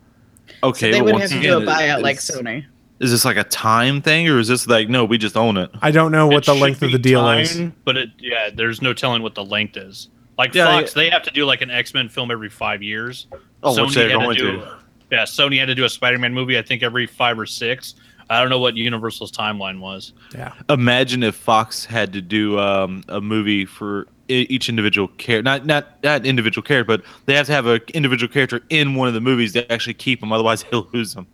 [0.62, 2.66] Okay, so they would once have to do a again, buyout like is- Sony.
[3.01, 5.70] Is this like a time thing, or is this like no, we just own it?
[5.81, 7.59] I don't know what It the length of the deal is.
[7.85, 10.09] But it, yeah, there's no telling what the length is.
[10.37, 13.26] Like Yeah, Fox, they have to do like an X Men film every five years.
[13.62, 14.76] Oh, which they're had to going do, to.
[15.11, 16.59] Yeah, Sony had to do a Spider Man movie.
[16.59, 17.95] I think every five or six.
[18.31, 20.12] I don't know what Universal's timeline was.
[20.33, 20.55] Yeah.
[20.68, 26.03] Imagine if Fox had to do um, a movie for each individual character, not not
[26.05, 29.20] not individual character, but they have to have an individual character in one of the
[29.20, 30.33] movies to actually keep them.
[30.33, 31.26] Otherwise, they'll lose them.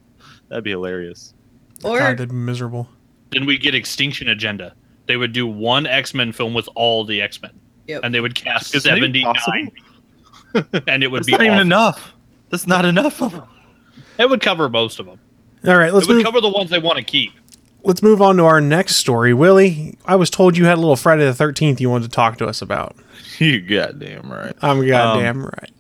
[0.49, 1.34] That'd be hilarious.
[1.84, 2.88] Or God, that'd be miserable.
[3.30, 4.74] Then we get Extinction Agenda.
[5.07, 7.53] They would do one X Men film with all the X Men,
[7.88, 8.01] Yep.
[8.05, 9.70] and they would cast Is seventy nine,
[10.88, 12.14] and it would That's be not even enough.
[12.49, 13.44] That's not enough of them.
[14.18, 15.20] It would cover most of them.
[15.67, 16.25] All right, let's it would move.
[16.25, 17.33] cover the ones they want to keep.
[17.83, 19.33] Let's move on to our next story.
[19.33, 22.39] Willie, I was told you had a little Friday the Thirteenth you wanted to talk
[22.39, 22.97] to us about.
[23.39, 24.55] You goddamn right.
[24.62, 25.71] I'm goddamn right.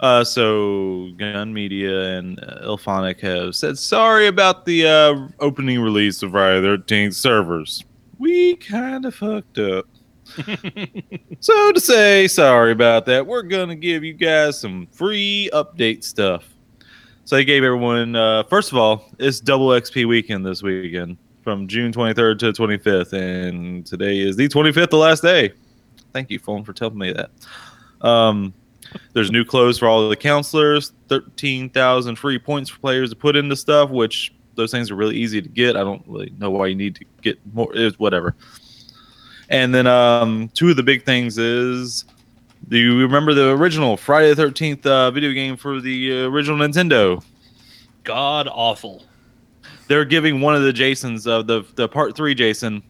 [0.00, 6.22] Uh, so Gun Media and uh, IllFonic have said sorry about the uh, opening release
[6.22, 7.84] of Friday the Thirteenth servers.
[8.18, 9.86] We kind of fucked up.
[11.40, 16.49] so to say sorry about that, we're gonna give you guys some free update stuff.
[17.30, 18.16] So they gave everyone.
[18.16, 23.12] Uh, first of all, it's double XP weekend this weekend from June 23rd to 25th,
[23.12, 25.52] and today is the 25th, the last day.
[26.12, 27.30] Thank you, phone, for telling me that.
[28.00, 28.52] Um,
[29.12, 33.54] there's new clothes for all the counselors, 13,000 free points for players to put into
[33.54, 35.76] stuff, which those things are really easy to get.
[35.76, 38.34] I don't really know why you need to get more, it's whatever.
[39.50, 42.06] And then um, two of the big things is
[42.68, 46.58] do you remember the original Friday the 13th uh, video game for the uh, original
[46.58, 47.22] Nintendo?
[48.04, 49.04] God awful.
[49.88, 52.82] They're giving one of the Jasons, uh, the, the part three Jason,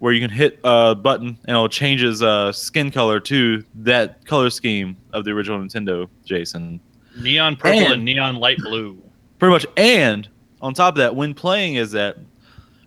[0.00, 4.24] where you can hit a button and it'll change his uh, skin color to that
[4.26, 6.80] color scheme of the original Nintendo Jason.
[7.20, 9.00] Neon purple And- and, neon light blue.
[9.38, 9.66] Pretty much.
[9.76, 10.28] And
[10.60, 12.16] on top of that, when playing is that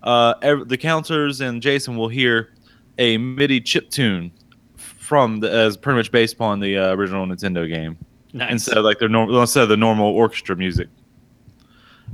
[0.04, 0.34] uh,
[0.66, 2.54] the counselors and Jason will hear
[2.98, 4.32] a MIDI chip tune
[5.12, 7.98] from the as pretty much based upon the uh, original Nintendo game
[8.32, 8.50] Nice.
[8.50, 10.88] instead of like their normal instead of the normal orchestra music.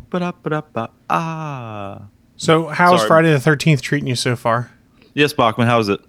[0.09, 2.07] Ba-da-ba-da-ba, ah.
[2.37, 3.07] So, how's Sorry.
[3.07, 4.71] Friday the Thirteenth treating you so far?
[5.13, 5.99] Yes, Bachman, how's it?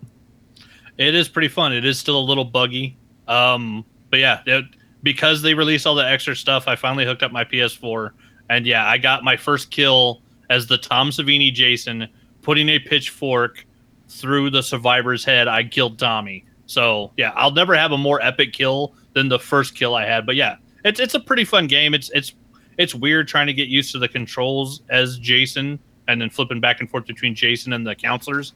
[0.97, 1.75] It is pretty fun.
[1.75, 2.97] It is still a little buggy.
[3.27, 4.65] Um, but yeah, it,
[5.03, 8.13] because they released all the extra stuff, I finally hooked up my PS4,
[8.49, 12.09] and yeah, I got my first kill as the Tom Savini Jason,
[12.41, 13.67] putting a pitchfork
[14.09, 15.49] through the survivor's head.
[15.49, 16.47] I killed Tommy.
[16.69, 20.27] So yeah, I'll never have a more epic kill than the first kill I had.
[20.27, 21.95] But yeah, it's it's a pretty fun game.
[21.95, 22.35] It's it's
[22.77, 26.81] it's weird trying to get used to the controls as Jason and then flipping back
[26.81, 28.53] and forth between Jason and the counselors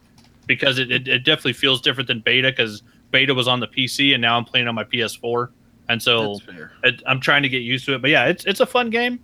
[0.47, 4.13] because it, it, it definitely feels different than beta because beta was on the PC
[4.13, 5.49] and now I'm playing on my PS4
[5.89, 6.39] and so
[6.83, 8.01] it, I'm trying to get used to it.
[8.01, 9.19] But yeah, it's it's a fun game.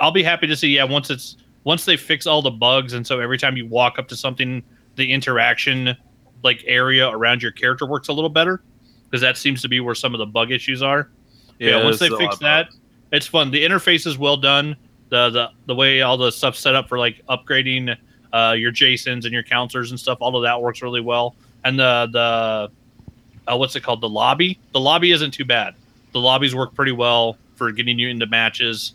[0.00, 3.06] I'll be happy to see yeah once it's once they fix all the bugs and
[3.06, 4.62] so every time you walk up to something,
[4.96, 5.94] the interaction
[6.42, 8.62] like area around your character works a little better
[9.10, 11.10] because that seems to be where some of the bug issues are.
[11.58, 12.70] Yeah, Yeah, once they fix that,
[13.12, 13.50] it's fun.
[13.50, 14.76] The interface is well done.
[15.08, 17.96] The the the way all the stuff set up for like upgrading
[18.32, 21.34] uh, your Jasons and your counselors and stuff, all of that works really well.
[21.64, 24.00] And the the uh, what's it called?
[24.00, 24.58] The lobby.
[24.72, 25.74] The lobby isn't too bad.
[26.12, 28.94] The lobbies work pretty well for getting you into matches,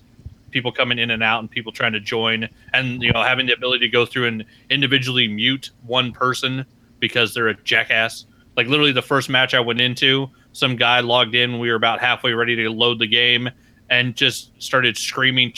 [0.52, 3.54] people coming in and out, and people trying to join, and you know having the
[3.54, 6.66] ability to go through and individually mute one person
[7.06, 8.26] because they're a jackass.
[8.58, 11.60] Like literally, the first match I went into, some guy logged in.
[11.60, 13.50] We were about halfway ready to load the game,
[13.90, 15.54] and just started screaming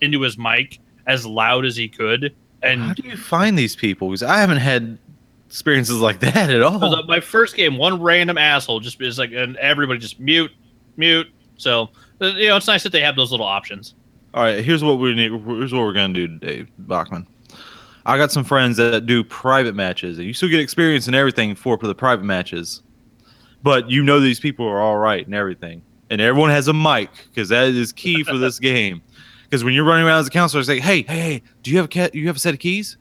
[0.00, 2.34] into his mic as loud as he could.
[2.62, 4.08] And How do you find these people?
[4.08, 4.98] Because I haven't had
[5.46, 7.04] experiences like that at all.
[7.04, 10.50] My first game, one random asshole just is like, and everybody just mute,
[10.96, 11.28] mute.
[11.56, 11.90] So
[12.20, 13.94] uh, you know, it's nice that they have those little options.
[14.32, 15.30] All right, here's what we need.
[15.30, 17.26] Here's what we're gonna do today, Bachman.
[18.06, 21.54] I got some friends that do private matches, and you still get experience and everything
[21.54, 22.82] for for the private matches.
[23.62, 27.10] But you know these people are all right and everything, and everyone has a mic
[27.28, 29.02] because that is key for this game.
[29.44, 31.76] Because when you're running around as a counselor, it's like, hey, hey, hey, do you
[31.78, 32.14] have a cat?
[32.14, 32.96] You have a set of keys?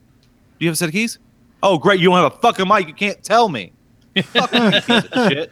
[0.60, 1.20] Do you have a set of keys?
[1.62, 2.00] Oh, great!
[2.00, 2.88] You don't have a fucking mic.
[2.88, 3.74] You can't tell me.
[4.16, 4.72] Fucking
[5.30, 5.52] shit.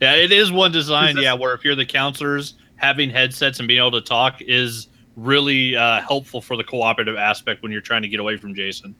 [0.00, 1.16] Yeah, it is one design.
[1.16, 4.87] Yeah, where if you're the counselors, having headsets and being able to talk is
[5.18, 8.94] really uh, helpful for the cooperative aspect when you're trying to get away from Jason.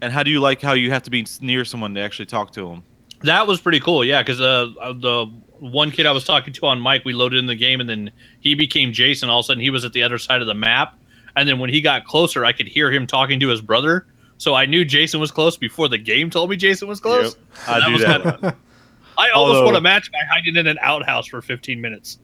[0.00, 2.52] And how do you like how you have to be near someone to actually talk
[2.52, 2.82] to them?
[3.22, 4.04] That was pretty cool.
[4.04, 4.66] Yeah, because uh,
[5.00, 5.26] the
[5.58, 8.10] one kid I was talking to on mic, we loaded in the game, and then
[8.40, 9.30] he became Jason.
[9.30, 10.98] All of a sudden, he was at the other side of the map,
[11.36, 14.06] and then when he got closer, I could hear him talking to his brother.
[14.36, 17.36] So I knew Jason was close before the game told me Jason was close.
[17.36, 18.22] Yep, I So do was that.
[18.22, 18.56] kinda-
[19.16, 22.18] I almost Although- won a match by hiding in an outhouse for 15 minutes.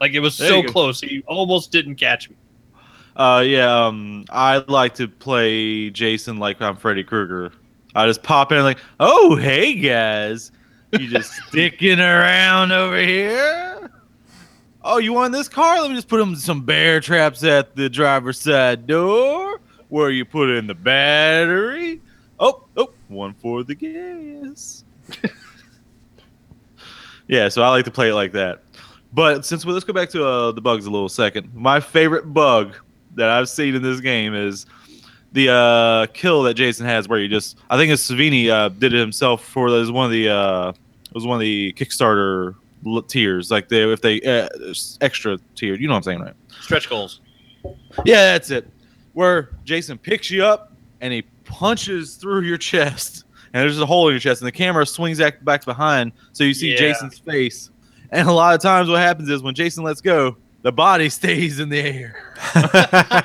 [0.00, 2.36] Like it was so close, he almost didn't catch me.
[3.16, 3.86] Uh, yeah.
[3.86, 7.50] Um, I like to play Jason like I'm Freddy Krueger.
[7.94, 10.52] I just pop in like, oh hey guys,
[10.92, 13.90] you just sticking around over here?
[14.84, 15.80] Oh, you want this car?
[15.80, 20.50] Let me just put some bear traps at the driver's side door where you put
[20.50, 22.02] in the battery.
[22.38, 24.84] Oh, oh, one for the gas.
[27.28, 28.62] yeah, so I like to play it like that.
[29.14, 31.54] But since well, let's go back to uh, the bugs a little second.
[31.54, 32.76] My favorite bug
[33.16, 34.66] that I've seen in this game is
[35.32, 38.94] the uh, kill that Jason has, where you just I think it's Savini uh, did
[38.94, 42.54] it himself for it was one of the uh, it was one of the Kickstarter
[43.08, 44.48] tiers, like they if they uh,
[45.00, 45.80] extra tiered.
[45.80, 46.34] You know what I'm saying, right?
[46.60, 47.20] Stretch goals.
[48.04, 48.68] Yeah, that's it.
[49.14, 54.08] Where Jason picks you up and he punches through your chest, and there's a hole
[54.08, 56.76] in your chest, and the camera swings back, back behind, so you see Yeah.
[56.78, 57.70] Jason's face.
[58.12, 60.36] And a lot of times, what happens is when Jason lets go,
[60.66, 62.34] the body stays in the air.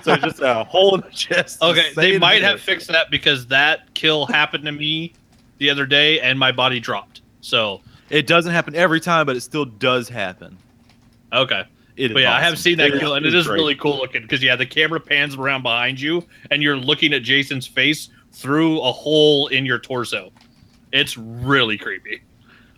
[0.03, 1.59] so just a hole in the chest.
[1.59, 2.49] Okay, they in the might air.
[2.49, 5.13] have fixed that because that kill happened to me
[5.57, 7.21] the other day and my body dropped.
[7.41, 7.81] So
[8.11, 10.55] It doesn't happen every time, but it still does happen.
[11.33, 11.63] okay.
[11.97, 13.41] It is But yeah, I have seen that It is- kill, and it it is
[13.41, 13.55] is great.
[13.57, 17.23] really cool looking because yeah, the camera pans around behind you, and you're looking at
[17.23, 20.31] Jason's face through a hole in your torso.
[20.93, 22.21] It's really creepy.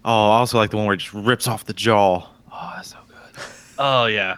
[0.06, 2.28] Oh, I also like the one where it just rips off the jaw.
[2.52, 3.44] Oh, that's so good.
[3.78, 4.38] Oh yeah,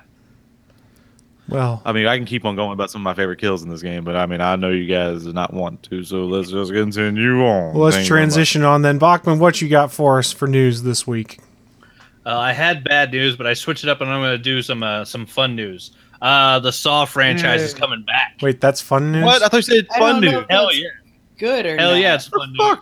[1.47, 3.69] Well, I mean, I can keep on going about some of my favorite kills in
[3.69, 6.49] this game, but I mean, I know you guys do not want to, so let's
[6.49, 7.73] just continue on.
[7.75, 8.33] well, let's Thank you very much.
[8.33, 8.97] transition on then.
[8.97, 11.39] Bachman, what you got for us for news this week?
[12.25, 14.63] uh, I had bad news, but I switched it up, and I'm going to do
[14.63, 15.91] some uh, some fun news.
[16.21, 18.37] Uh, the Saw franchise is coming back.
[18.41, 19.25] Wait, that's fun news.
[19.25, 19.43] What?
[19.43, 20.43] I thought you said fun news.
[20.49, 20.87] Hell yeah,
[21.37, 21.99] Good or hell not.
[22.01, 22.77] yeah, it's fun news.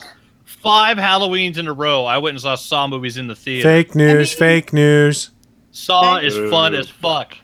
[0.46, 2.06] Five Halloweens in a row.
[2.06, 3.68] I went and saw Saw movies in the theater.
[3.68, 4.32] Fake news.
[4.32, 5.32] mean- fake news.
[5.72, 6.50] Saw is Boo.
[6.50, 7.36] fun as fuck.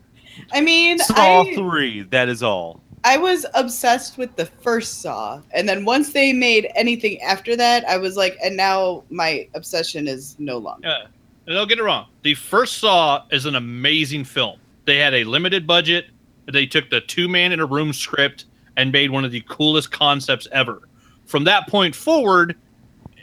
[0.52, 2.04] I mean, Saw I, three.
[2.04, 2.82] That is all.
[3.04, 7.88] I was obsessed with the first Saw, and then once they made anything after that,
[7.88, 10.88] I was like, and now my obsession is no longer.
[10.88, 11.04] Yeah.
[11.46, 12.08] And don't get it wrong.
[12.24, 14.60] The first Saw is an amazing film.
[14.86, 16.08] They had a limited budget.
[16.52, 19.92] They took the two man in a room script and made one of the coolest
[19.92, 20.88] concepts ever.
[21.26, 22.56] From that point forward,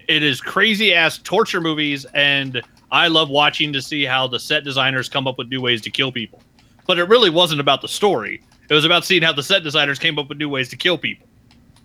[0.08, 4.64] it is crazy ass torture movies, and I love watching to see how the set
[4.64, 6.40] designers come up with new ways to kill people.
[6.86, 8.42] But it really wasn't about the story.
[8.68, 10.98] It was about seeing how the set designers came up with new ways to kill
[10.98, 11.26] people.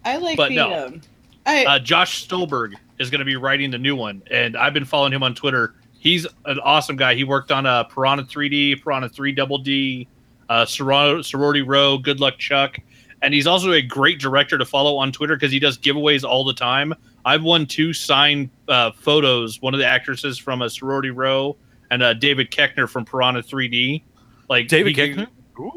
[0.03, 0.55] I like But the.
[0.55, 0.85] no.
[0.87, 1.01] Um,
[1.45, 4.85] I Uh, Josh Stolberg is going to be writing the new one, and I've been
[4.85, 5.75] following him on Twitter.
[5.99, 7.15] He's an awesome guy.
[7.15, 10.07] He worked on uh, Piranha 3D, Piranha 3 Double D,
[10.49, 12.77] uh, Soror- Sorority Row, Good Luck Chuck,
[13.21, 16.43] and he's also a great director to follow on Twitter because he does giveaways all
[16.43, 16.93] the time.
[17.23, 19.61] I've won two signed uh, photos.
[19.61, 21.55] One of the actresses from a Sorority Row
[21.91, 24.01] and uh, David Koechner from Piranha 3D.
[24.51, 25.27] Like David he- Koechner?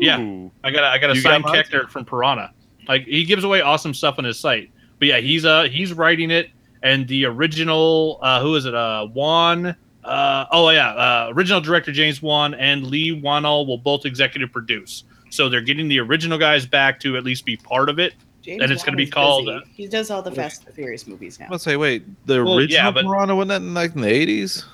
[0.01, 0.17] Yeah.
[0.65, 1.63] I got a, I got a You got signed mine?
[1.63, 2.53] Koechner from Piranha.
[2.89, 4.71] Like he gives away awesome stuff on his site.
[4.99, 6.51] But yeah, he's uh he's writing it,
[6.83, 11.93] and the original uh who is it uh Juan uh oh yeah uh original director
[11.93, 15.05] James Wan and Leigh Whannell will both executive produce.
[15.31, 18.15] So they're getting the original guys back to at least be part of it.
[18.43, 21.07] James and it's gonna be called, uh, he does all the Fast and the Furious
[21.07, 21.47] movies now.
[21.51, 24.09] Let's say, wait, the Well, original yeah, but- Piranha wasn't that in like in the
[24.13, 24.65] eighties?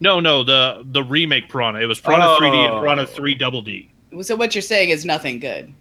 [0.00, 1.80] No, no, the the remake Piranha.
[1.80, 2.80] It was Piranha 3D and Oh.
[2.80, 3.90] Piranha 3 Double D.
[4.22, 5.72] So what you're saying is nothing good.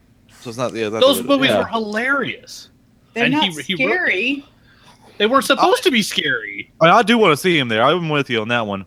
[0.42, 0.74] So it's not.
[0.74, 1.60] Yeah, that's Those movies yeah.
[1.60, 2.70] were hilarious.
[3.14, 4.46] They're And not he- he wrote- scary.
[5.18, 6.72] They weren't uh, supposed to be scary.
[6.80, 7.84] I, mean, I do want to see him there.
[7.84, 8.86] I'm with you on that one.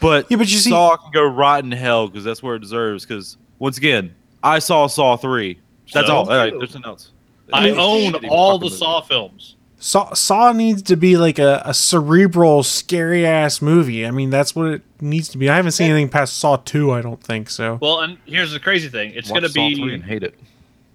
[0.00, 3.06] But Yeah, but you see- Saw can go rotten hell because that's where it deserves.
[3.06, 5.58] Because once again, I saw Saw three.
[5.92, 6.14] That's So?
[6.14, 6.30] all.
[6.30, 7.12] All right, there's nothing else.
[7.52, 8.76] I It's a own all the movie.
[8.76, 9.56] Saw films.
[9.82, 14.04] Saw, Saw needs to be like a, a cerebral, scary ass movie.
[14.06, 15.48] I mean, that's what it needs to be.
[15.48, 16.92] I haven't seen anything past Saw two.
[16.92, 17.78] I don't think so.
[17.80, 20.22] Well, and here's the crazy thing: it's Watch going to Saw three be and hate
[20.22, 20.38] it.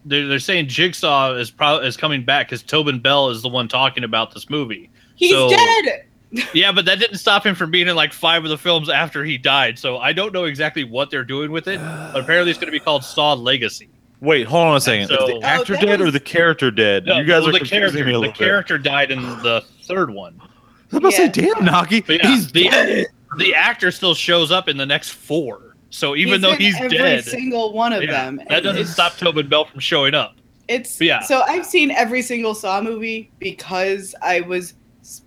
[0.06, 3.68] they're, they're saying Jigsaw is probably is coming back because Tobin Bell is the one
[3.68, 4.90] talking about this movie.
[5.16, 6.06] He's So- dead.
[6.54, 9.24] yeah, but that didn't stop him from being in like five of the films after
[9.24, 9.80] he died.
[9.80, 11.80] So I don't know exactly what they're doing with it.
[11.80, 13.88] But apparently, it's going to be called Saw Legacy.
[14.26, 15.08] Wait, hold on a second.
[15.08, 17.06] So- is the oh, actor Oh, that dead or the character dead?
[17.06, 18.06] No, you guys well, are the confusing character.
[18.06, 18.38] me a The little bit.
[18.40, 20.40] character died in the third one.
[20.42, 20.46] I
[20.92, 23.06] was about to say, damn, Naki, yeah, he's the dead.
[23.38, 25.76] the actor still shows up in the next four.
[25.90, 28.38] So even He's though in he's every dead, single one of yeah, them.
[28.50, 30.36] that doesn't it's- stop Tobin Bell from showing up.
[30.68, 31.22] It's Yeah.
[31.22, 34.74] So I've seen every single Saw movie because I was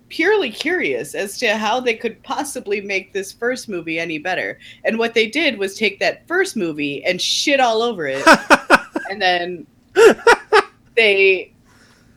[0.09, 4.59] purely curious as to how they could possibly make this first movie any better.
[4.83, 8.21] And what they did was take that first movie and shit all over it,
[9.09, 9.67] and then
[10.95, 11.51] they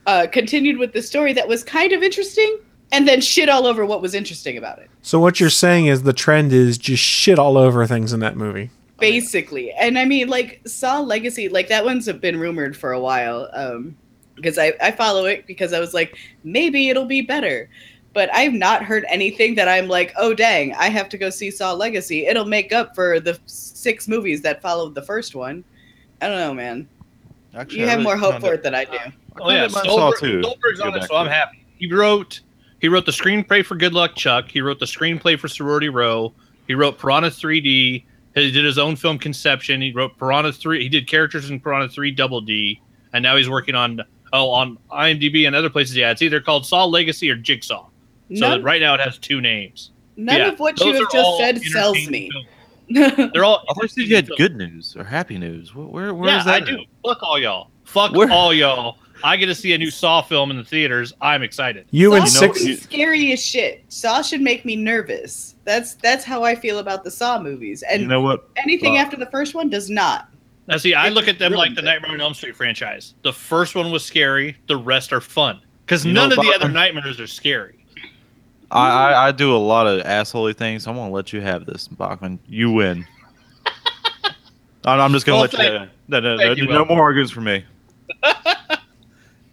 [0.05, 2.59] uh, continued with the story that was kind of interesting,
[2.91, 4.89] and then shit all over what was interesting about it.
[5.01, 8.37] So what you're saying is the trend is just shit all over things in that
[8.37, 8.69] movie.
[8.99, 13.49] basically and i mean like saw legacy like that one's been rumored for a while
[13.53, 13.95] um
[14.35, 17.69] because I, I follow it because i was like maybe it'll be better
[18.13, 21.51] but i've not heard anything that i'm like oh dang i have to go see
[21.51, 25.65] saw legacy it'll make up for the six movies that followed the first one
[26.23, 26.87] i don't know man
[27.55, 29.09] Actually, you I have really more hope for it than i do uh,
[29.41, 30.41] Oh yeah, Saw Stolberg, too.
[30.43, 31.65] Stolberg's on it, so I'm happy.
[31.79, 32.41] He wrote
[32.79, 34.47] he wrote the screenplay for Good Luck Chuck.
[34.47, 36.33] He wrote the screenplay for Sorority Row.
[36.67, 37.63] He wrote Piranha 3D.
[38.35, 39.81] He did his own film Conception.
[39.81, 40.83] He wrote Piranha 3.
[40.83, 42.79] He did characters in Piranha 3 Double D,
[43.13, 44.01] and now he's working on
[44.33, 45.95] oh on IMDb and other places.
[45.95, 47.87] Yeah, it's either called Saw Legacy or Jigsaw.
[48.35, 49.89] So None- right now it has two names.
[50.15, 52.47] none Yeah, of what you have just said sells me films.
[52.89, 53.63] They're all.
[53.69, 55.69] I thought you had good news or happy news.
[55.69, 56.63] Wh- Where, where yeah, is that?
[56.63, 56.79] I do.
[57.05, 57.69] Fuck all y'all.
[57.85, 58.97] Fuck Where- all y'all.
[59.25, 61.13] I get to see a new Saw film in the theaters.
[61.21, 61.85] I'm excited.
[61.91, 63.85] You and Saw six should be scary as shit.
[63.87, 65.55] Saw should make me nervous.
[65.63, 67.83] That's that's how I feel about the Saw movies.
[67.89, 68.49] And You know what?
[68.57, 70.27] anything Uh, after the first one does not.
[70.67, 71.85] Now, see, I It's look at them like the good.
[71.85, 73.13] Nightmare on Elm Street franchise.
[73.23, 74.57] The first one was scary.
[74.67, 77.82] The rest are fun because none know, of the other nightmares are scary.
[78.73, 80.87] I, I, I do a lot of assholey things.
[80.87, 82.39] I'm gonna let you have this, Bachman.
[82.47, 83.05] You win.
[84.85, 85.57] I'm, I'm just gonna Well, let you.
[85.79, 86.89] thank- No, no, no, you, no Bob.
[86.97, 87.63] more arguments for me.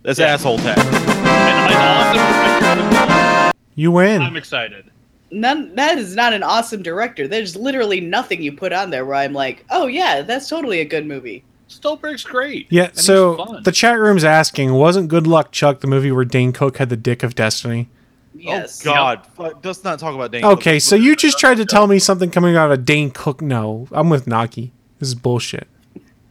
[0.03, 0.27] That's Yeah.
[0.35, 0.79] asshole tag.
[0.79, 4.23] And I awesome you win.
[4.23, 4.87] I'm excited.
[5.31, 7.29] None that is not an awesome director.
[7.29, 10.85] There's literally nothing you put on there where I'm like, oh yeah, that's totally a
[10.85, 11.45] good movie.
[11.69, 12.67] Stolberg's great.
[12.71, 16.53] Yeah, And so the chat room's asking, wasn't Good Luck Chuck the movie where Dane
[16.53, 17.89] Cook had the dick of destiny?
[18.33, 18.81] Oh, yes.
[18.87, 20.45] Oh God, Fuck, let's not talk about Dane.
[20.45, 20.83] Okay, Cook.
[20.83, 23.43] so you just tried to tell me something coming out of Dane Cook.
[23.43, 24.73] No, I'm with Naki.
[24.99, 25.67] This is bullshit.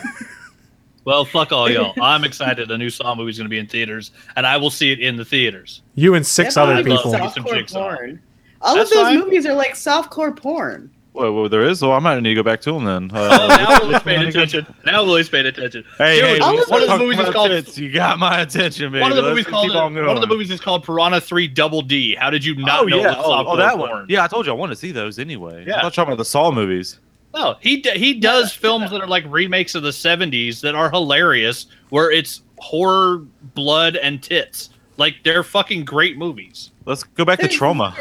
[1.09, 1.95] Well, fuck all y'all.
[2.03, 2.71] I'm excited.
[2.71, 5.01] A new Saw movie is going to be in theaters, and I will see it
[5.01, 5.81] in the theaters.
[5.95, 7.31] You and six Yeah, other I love people.
[7.31, 8.21] Some porn.
[8.61, 9.19] All That's of those fine.
[9.21, 10.91] movies are like softcore porn.
[11.19, 11.81] Well, well, there is.
[11.81, 13.11] So I might need to go back to him then.
[13.13, 14.67] Uh, now Willie's paying attention.
[14.87, 15.85] Now Willie's paying attention.
[15.97, 17.77] Hey, Dude, hey, all one of the talk movies is called tits.
[17.77, 19.03] You got my attention, baby.
[19.03, 21.49] one of the Let's movies called on one of the movies is called Piranha 3
[21.49, 22.15] Double D.
[22.15, 23.91] How did you not oh know yeah, oh, softcore oh, that porn?
[23.91, 24.07] one.
[24.09, 25.65] Yeah, I told you I wanted to see those anyway.
[25.67, 25.79] Yeah.
[25.79, 27.01] I thought you were talking about the Saw movies.
[27.35, 30.89] No, he d- he does films that are like remakes of the '70s that are
[30.89, 34.71] hilarious, where it's horror, blood, and tits.
[34.99, 36.71] Like they're fucking great movies.
[36.85, 37.95] Let's go back to Trauma.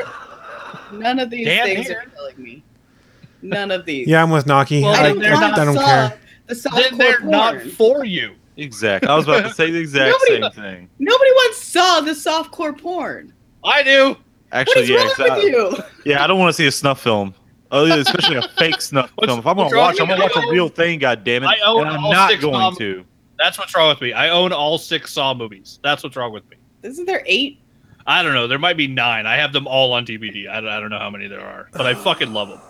[0.91, 2.01] None of these Damn things hair.
[2.01, 2.63] are killing me.
[3.41, 4.07] None of these.
[4.07, 4.81] Yeah, I'm with Naki.
[4.81, 6.19] Well, I, I don't they're want I don't Saw, care.
[6.47, 7.29] the Then softcore they're porn.
[7.31, 8.33] not for you.
[8.57, 9.07] Exactly.
[9.07, 10.89] I was about to say the exact Nobody- same thing.
[10.99, 13.33] Nobody once saw the softcore porn.
[13.63, 14.17] I do.
[14.51, 15.77] Actually, is yeah, wrong 'cause with I- you?
[16.05, 16.23] yeah.
[16.23, 17.35] I don't want to see a snuff film.
[17.69, 19.39] Oh, yeah, especially a fake snuff What's- film.
[19.39, 20.99] If I'm gonna watch, I'm gonna watch a real thing.
[20.99, 21.47] God damn it!
[21.47, 23.03] I own and I'm all not six going nom- to.
[23.37, 24.13] That's what's wrong with me.
[24.13, 25.79] I own all six Saw movies.
[25.83, 26.55] That's what's wrong with me.
[26.81, 27.59] Isn't there eight?
[28.07, 28.47] I don't know.
[28.47, 29.25] There might be nine.
[29.27, 30.47] I have them all on DVD.
[30.49, 32.61] I don't, I don't know how many there are, but I fucking love them.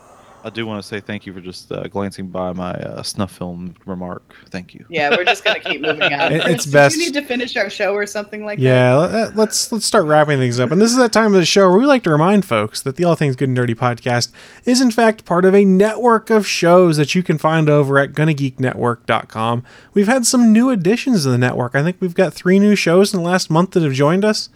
[0.44, 3.32] I do want to say thank you for just uh, glancing by my uh, snuff
[3.36, 4.34] film remark.
[4.50, 4.86] Thank you.
[4.88, 6.32] Yeah, we're just gonna keep moving on.
[6.32, 8.64] It- it's Did best- You need to finish our show or something like that.
[8.64, 10.72] Yeah, let- let's let's start wrapping things up.
[10.72, 12.96] And this is that time of the show where we like to remind folks that
[12.96, 14.32] the All Things Good and Dirty podcast
[14.64, 18.14] is in fact part of a network of shows that you can find over at
[18.14, 19.64] GonnaGeekNetwork.com.
[19.94, 21.76] We've had some new additions to the network.
[21.76, 24.50] I think we've got three new shows in the last month that have joined us.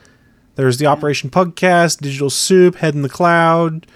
[0.56, 3.88] There's the Operation Pugcast, Digital Soup, Head in the Cloud,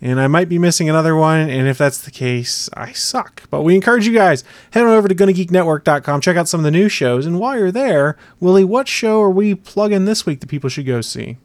[0.00, 1.50] and I might be missing another one.
[1.50, 3.48] And if that's the case, I suck.
[3.50, 6.70] But we encourage you guys head on over to GonnaGeekNetwork.com, check out some of the
[6.70, 7.26] new shows.
[7.26, 10.86] And while you're there, Willie, what show are we plugging this week that people should
[10.86, 11.36] go see?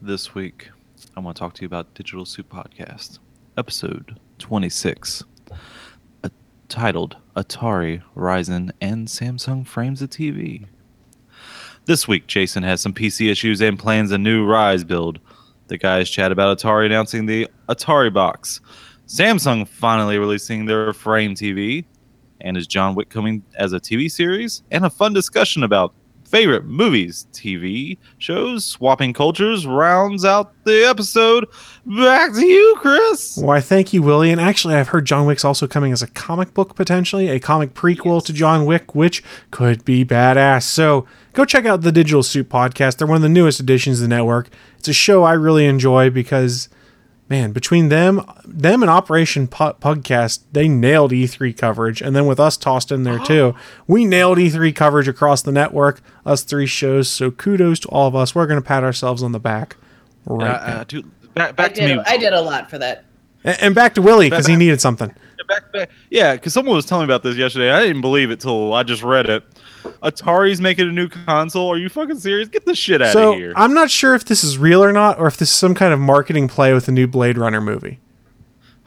[0.00, 0.70] This week,
[1.16, 3.18] I want to talk to you about Digital Soup Podcast,
[3.56, 5.24] episode 26,
[6.22, 6.28] uh,
[6.68, 10.66] titled Atari, Ryzen, and Samsung Frames a TV.
[11.86, 15.20] This week, Jason has some PC issues and plans a new Ryzen build.
[15.68, 18.60] The guys chat about Atari announcing the Atari box.
[19.06, 21.84] Samsung finally releasing their Frame TV.
[22.40, 24.62] And is John Wick coming as a TV series?
[24.70, 25.94] And a fun discussion about
[26.26, 31.46] favorite movies, TV shows, swapping cultures rounds out the episode.
[31.86, 33.36] Back to you, Chris.
[33.36, 34.30] Why, thank you, Willie.
[34.30, 37.74] And actually, I've heard John Wick's also coming as a comic book potentially, a comic
[37.74, 40.64] prequel to John Wick, which could be badass.
[40.64, 42.98] So go check out the Digital Soup podcast.
[42.98, 44.48] They're one of the newest additions to the network.
[44.86, 46.68] It's a show I really enjoy because,
[47.28, 52.00] man, between them, them and Operation Pu- Pugcast, they nailed E3 coverage.
[52.00, 53.56] And then with us tossed in there too,
[53.88, 56.00] we nailed E3 coverage across the network.
[56.24, 57.08] Us three shows.
[57.08, 58.32] So kudos to all of us.
[58.32, 59.76] We're going to pat ourselves on the back.
[60.24, 60.46] Right.
[60.46, 60.80] Uh, now.
[60.80, 62.04] uh, dude, back, I back to did, me.
[62.06, 63.06] I did a lot for that.
[63.42, 65.12] And, and back to Willie because he needed something.
[65.48, 67.72] back, back, yeah, because someone was telling me about this yesterday.
[67.72, 69.42] I didn't believe it till I just read it.
[70.02, 71.72] Atari's making a new console.
[71.72, 72.48] Are you fucking serious?
[72.48, 73.52] Get the shit out so of here.
[73.56, 75.92] I'm not sure if this is real or not, or if this is some kind
[75.92, 78.00] of marketing play with the new Blade Runner movie.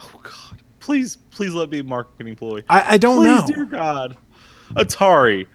[0.02, 0.62] Oh God!
[0.80, 2.64] Please, please let me marketing ploy.
[2.70, 3.56] I, I don't please, know.
[3.56, 4.18] dear God,
[4.74, 5.48] Atari,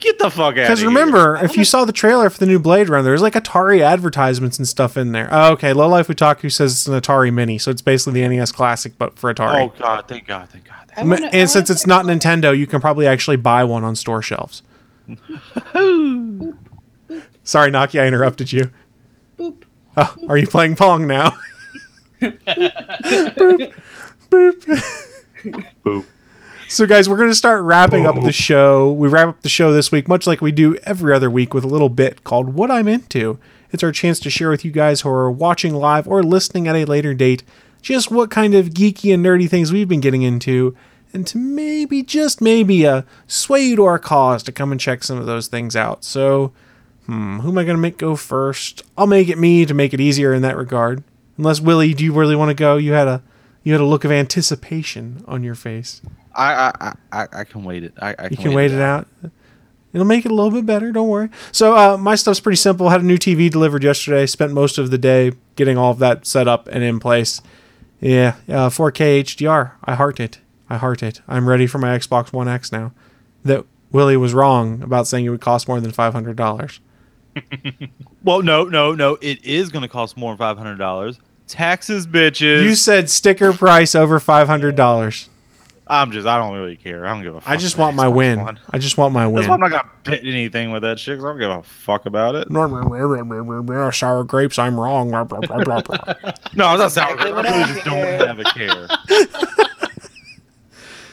[0.00, 0.54] get the fuck out.
[0.54, 3.34] Because of remember, if you saw the trailer for the new Blade Runner, there's like
[3.34, 5.28] Atari advertisements and stuff in there.
[5.30, 8.52] Oh, okay, Low Life Utaku says it's an Atari Mini, so it's basically the NES
[8.52, 9.32] Classic, but for.
[9.32, 9.70] Atari.
[9.70, 10.76] Oh God, thank God, thank God.
[10.96, 14.62] M- and since it's not Nintendo, you can probably actually buy one on store shelves.
[17.42, 18.70] Sorry, Naki, I interrupted you.
[19.38, 21.36] Oh, are you playing Pong now?
[22.20, 23.74] boop,
[24.30, 24.94] boop.
[25.84, 26.04] Boop.
[26.68, 28.92] So, guys, we're going to start wrapping up the show.
[28.92, 31.64] We wrap up the show this week, much like we do every other week, with
[31.64, 33.40] a little bit called What I'm Into.
[33.72, 36.76] It's our chance to share with you guys who are watching live or listening at
[36.76, 37.42] a later date
[37.82, 40.76] just what kind of geeky and nerdy things we've been getting into,
[41.12, 45.02] and to maybe, just maybe, uh, sway you to our cause to come and check
[45.04, 46.04] some of those things out.
[46.04, 46.52] So,
[47.06, 48.82] hmm, who am I going to make go first?
[48.96, 51.02] I'll make it me to make it easier in that regard.
[51.36, 52.76] Unless Willie, do you really want to go?
[52.76, 53.22] You had a
[53.62, 56.00] you had a look of anticipation on your face.
[56.34, 57.94] I, I, I, I, can wait it.
[58.00, 59.06] I, I You can wait it out.
[59.92, 60.92] It'll make it a little bit better.
[60.92, 61.28] Don't worry.
[61.52, 62.88] So uh, my stuff's pretty simple.
[62.88, 64.26] Had a new TV delivered yesterday.
[64.26, 67.42] Spent most of the day getting all of that set up and in place.
[68.00, 69.72] Yeah, uh, 4K HDR.
[69.84, 70.38] I heart it.
[70.70, 71.20] I heart it.
[71.28, 72.92] I'm ready for my Xbox One X now.
[73.44, 76.80] That Willie was wrong about saying it would cost more than five hundred dollars.
[78.22, 79.16] Well, no, no, no.
[79.22, 81.18] It is going to cost more than five hundred dollars.
[81.46, 82.62] Taxes, bitches.
[82.62, 85.30] You said sticker price over five hundred dollars.
[85.86, 86.26] I'm just.
[86.26, 87.06] I don't really care.
[87.06, 87.40] I don't give a.
[87.40, 88.40] fuck I just want my win.
[88.42, 88.60] One.
[88.70, 89.48] I just want my That's win.
[89.48, 91.18] why I'm not gonna bet anything with that shit.
[91.18, 92.50] 'cause I don't give a fuck about it.
[93.92, 94.58] Sour grapes.
[94.58, 95.10] I'm wrong.
[96.54, 97.14] No, it's not sour.
[97.14, 98.88] Exactly I really just don't have a care.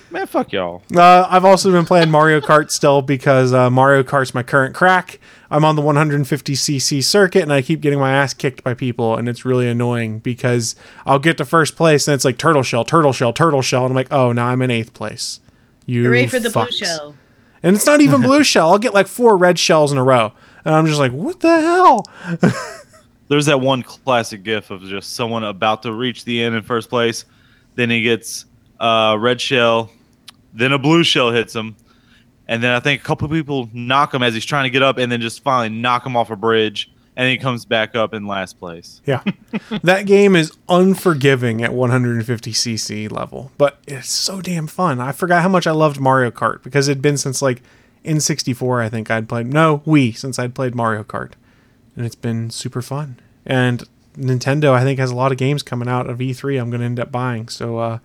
[0.10, 0.84] Man, fuck y'all.
[0.96, 5.20] Uh, I've also been playing Mario Kart still because uh, Mario Kart's my current crack.
[5.52, 9.28] I'm on the 150cc circuit and I keep getting my ass kicked by people, and
[9.28, 13.14] it's really annoying because I'll get to first place and it's like turtle shell, turtle
[13.14, 15.40] shell, turtle shell, and I'm like, oh, now I'm in eighth place.
[15.86, 17.16] You Hooray for the blue shell.
[17.62, 18.72] And it's not even blue shell.
[18.72, 20.32] I'll get like four red shells in a row,
[20.64, 22.06] and I'm just like, what the hell?
[23.30, 26.90] There's that one classic gif of just someone about to reach the end in first
[26.90, 27.26] place,
[27.76, 28.46] then he gets
[28.80, 29.92] a red shell,
[30.58, 31.76] then a blue shell hits him,
[32.48, 34.98] and then I think a couple people knock him as he's trying to get up,
[34.98, 38.28] and then just finally knock him off a bridge, and he comes back up in
[38.28, 39.02] last place.
[39.06, 39.24] Yeah.
[39.84, 45.00] that game is unforgiving at 150cc level, but it's so damn fun.
[45.00, 47.62] I forgot how much I loved Mario Kart because it'd been since like
[48.08, 49.48] in 64, I think I'd played.
[49.48, 51.34] No, Wii, since I'd played Mario Kart.
[51.96, 53.20] And it's been super fun.
[53.46, 53.84] And
[54.18, 56.86] Nintendo, I think, has a lot of games coming out of E3 I'm going to
[56.86, 57.50] end up buying.
[57.50, 58.00] So, uh,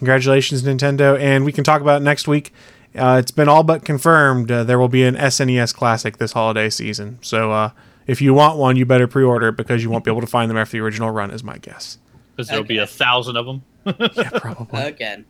[0.00, 1.20] congratulations, Nintendo.
[1.20, 2.52] And we can talk about it next week.
[2.96, 6.70] Uh, it's been all but confirmed uh, there will be an SNES Classic this holiday
[6.70, 7.18] season.
[7.20, 7.70] So, uh,
[8.06, 10.50] if you want one, you better pre-order it because you won't be able to find
[10.50, 11.98] them after the original run, is my guess.
[12.34, 13.62] Because there'll be a thousand of them.
[14.16, 14.80] Yeah, probably.
[14.82, 15.24] Again.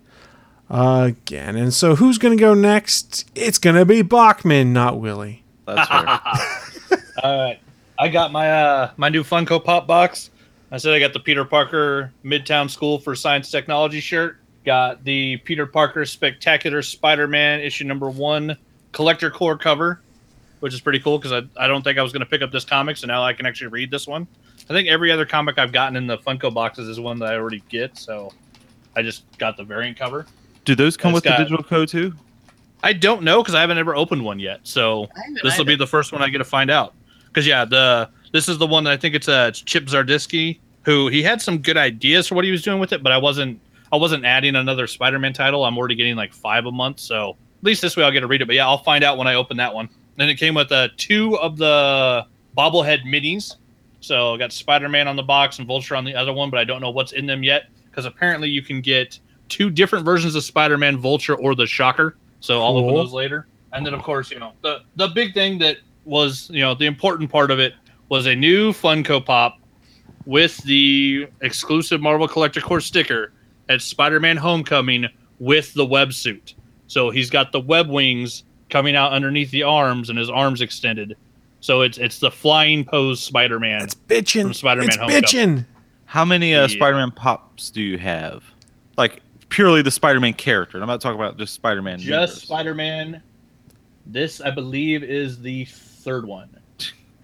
[0.70, 3.28] Again, and so who's gonna go next?
[3.34, 5.42] It's gonna be Bachman, not Willie.
[5.66, 7.00] That's right.
[7.22, 7.58] All right,
[7.98, 10.30] I got my uh my new Funko Pop box.
[10.70, 14.38] I said I got the Peter Parker Midtown School for Science Technology shirt.
[14.64, 18.56] Got the Peter Parker Spectacular Spider-Man issue number one
[18.92, 20.00] Collector Corps cover,
[20.60, 22.52] which is pretty cool because I, I don't think I was going to pick up
[22.52, 24.26] this comic, so now I can actually read this one.
[24.68, 27.36] I think every other comic I've gotten in the Funko boxes is one that I
[27.36, 28.32] already get, so
[28.94, 30.26] I just got the variant cover.
[30.64, 32.14] Do those come with got- the digital code too?
[32.82, 34.60] I don't know because I haven't ever opened one yet.
[34.62, 35.06] So
[35.42, 36.94] this will be the first one I get to find out.
[37.26, 40.58] Because yeah, the this is the one that I think it's uh, it's Chip Zdarsky
[40.82, 43.18] who he had some good ideas for what he was doing with it, but I
[43.18, 43.60] wasn't
[43.92, 45.64] I wasn't adding another Spider-Man title.
[45.64, 48.26] I'm already getting like five a month, so at least this way I'll get to
[48.26, 48.46] read it.
[48.46, 49.88] But yeah, I'll find out when I open that one.
[50.18, 52.26] And it came with uh, two of the
[52.56, 53.56] bobblehead minis.
[54.00, 56.64] So I got Spider-Man on the box and Vulture on the other one, but I
[56.64, 59.18] don't know what's in them yet because apparently you can get
[59.48, 62.16] two different versions of Spider-Man: Vulture or the Shocker.
[62.40, 63.46] So I'll open those later.
[63.72, 66.86] And then, of course, you know the the big thing that was you know the
[66.86, 67.74] important part of it
[68.08, 69.58] was a new Funko Pop
[70.26, 73.32] with the exclusive Marvel Collector Corps sticker
[73.70, 75.06] at Spider-Man: Homecoming
[75.38, 76.54] with the web suit.
[76.86, 81.16] So he's got the web wings coming out underneath the arms and his arms extended.
[81.60, 83.82] So it's it's the flying pose Spider-Man.
[83.82, 84.42] It's bitching.
[84.42, 85.22] from Spider-Man It's Homecoming.
[85.22, 85.66] bitching.
[86.04, 86.66] How many uh, Yeah.
[86.66, 88.42] Spider-Man pops do you have?
[88.98, 90.80] Like purely the Spider-Man character.
[90.80, 91.98] I'm not talking about just Spider-Man.
[91.98, 92.42] Just universe.
[92.42, 93.22] Spider-Man.
[94.06, 96.48] This, I believe, is the third one.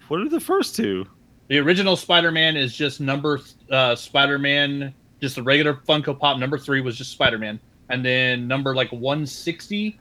[0.07, 1.05] What are the first two?
[1.49, 3.41] The original Spider-Man is just number
[3.71, 6.37] uh, Spider-Man, just the regular Funko Pop.
[6.37, 7.59] Number three was just Spider-Man,
[7.89, 9.99] and then number like 160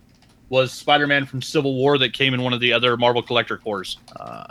[0.49, 3.97] was Spider-Man from Civil War that came in one of the other Marvel Collector Corps.
[4.15, 4.45] Uh,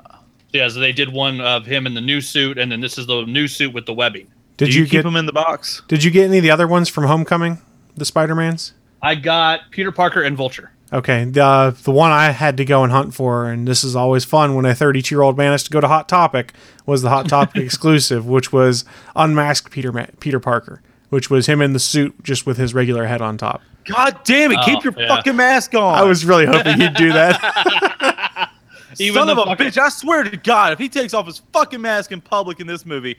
[0.52, 3.08] yeah, so they did one of him in the new suit, and then this is
[3.08, 4.28] the new suit with the webbing.
[4.58, 5.82] Did Do you, you, keep get them in the box?
[5.88, 7.60] Did you get any of the other ones from Homecoming?
[7.96, 8.74] The Spider-Mans?
[9.02, 10.72] I got Peter Parker and Vulture.
[10.94, 13.96] Okay, the uh, the one I had to go and hunt for, and this is
[13.96, 16.54] always fun when a 32 year old managed to go to Hot Topic,
[16.86, 21.62] was the Hot Topic exclusive, which was unmasked Peter Ma- Peter Parker, which was him
[21.62, 23.62] in the suit just with his regular head on top.
[23.86, 24.60] God damn it!
[24.62, 25.08] Oh, keep your yeah.
[25.08, 25.96] fucking mask on.
[25.96, 28.52] I was really hoping he'd do that.
[29.00, 29.78] Even Son of a fucking- bitch!
[29.80, 32.86] I swear to God, if he takes off his fucking mask in public in this
[32.86, 33.18] movie,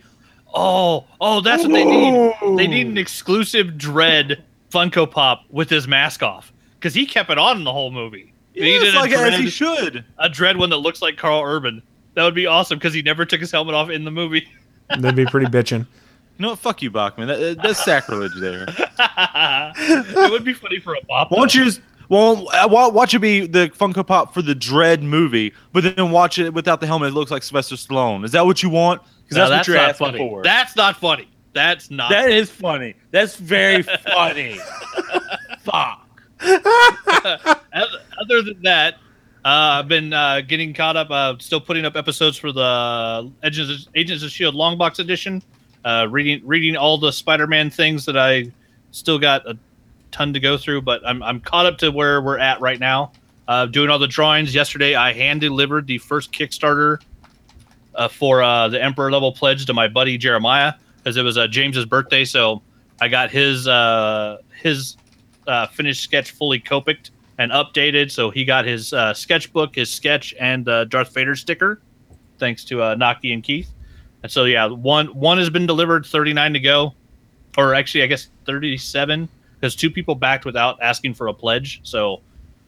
[0.55, 2.33] Oh, oh, that's what they need.
[2.57, 4.41] They need an exclusive Dredd
[4.71, 6.53] Funko Pop with his mask off
[6.87, 8.33] because he kept it on the whole movie.
[8.53, 10.05] He yes, did a like as he should.
[10.19, 11.83] a Dredd one that looks like Karl Urban.
[12.15, 14.49] That would be awesome because he never took his helmet off in the movie.
[14.89, 15.81] That'd be pretty bitching.
[15.81, 15.87] You
[16.39, 16.61] know what?
[16.61, 17.27] Fuck you, Bachman.
[17.27, 18.67] That, that's sacrilege there.
[18.69, 21.33] it would be funny for a pop.
[21.33, 25.03] Why don't you just well uh, watch it be the Funko Pop for the Dredd
[25.03, 27.09] movie, but then watch it without the helmet.
[27.09, 28.25] It looks like Sylvester Stallone.
[28.25, 29.03] Is that what you want?
[29.25, 30.19] Because No, that's, what you're not asking funny.
[30.19, 30.43] for.
[30.45, 31.29] That's not funny.
[31.53, 32.11] That's not.
[32.11, 32.95] that is funny.
[33.11, 33.83] That's very
[34.13, 34.61] funny.
[35.65, 35.96] Fuck.
[36.41, 38.95] Other than that,
[39.45, 41.11] uh, I've been uh, getting caught up.
[41.11, 45.43] Uh, still putting up episodes for the Agents of, Agents of Shield long box edition.
[45.85, 48.51] Uh, reading reading all the Spider-Man things that I
[48.91, 49.57] still got a
[50.11, 53.13] ton to go through, but I'm I'm caught up to where we're at right now.
[53.49, 54.53] Uh, doing all the drawings.
[54.53, 57.01] Yesterday, I hand delivered the first Kickstarter
[57.95, 62.25] uh, for the Emperor level pledge to my buddy Jeremiah because it was James's birthday.
[62.25, 62.63] So
[63.01, 63.67] I got his
[64.61, 64.97] his
[65.47, 68.11] uh, finished sketch fully copicked and updated.
[68.11, 71.81] So he got his uh, sketchbook, his sketch, and the Darth Vader sticker,
[72.39, 73.71] thanks to uh, Naki and Keith.
[74.23, 76.95] And so yeah, one one has been delivered, thirty nine to go,
[77.57, 81.81] or actually I guess thirty seven because two people backed without asking for a pledge.
[81.83, 82.21] So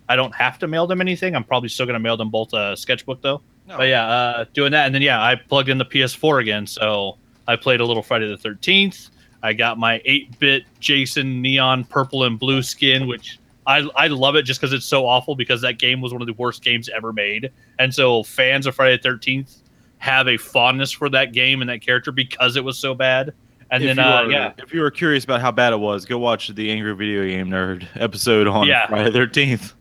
[0.09, 1.35] I don't have to mail them anything.
[1.35, 3.43] I'm probably still gonna mail them both a sketchbook though.
[3.77, 6.67] But yeah, uh, doing that, and then yeah, I plugged in the PS4 again.
[6.67, 9.11] So I played a little Friday the Thirteenth.
[9.43, 14.43] I got my 8-bit Jason neon purple and blue skin, which I I love it
[14.43, 17.13] just because it's so awful because that game was one of the worst games ever
[17.13, 19.57] made, and so fans of Friday the Thirteenth
[19.99, 23.33] have a fondness for that game and that character because it was so bad.
[23.71, 26.05] And if then uh, are, yeah, if you were curious about how bad it was,
[26.07, 28.87] go watch the Angry Video Game Nerd episode on Yeah.
[28.87, 29.75] Friday Thirteenth.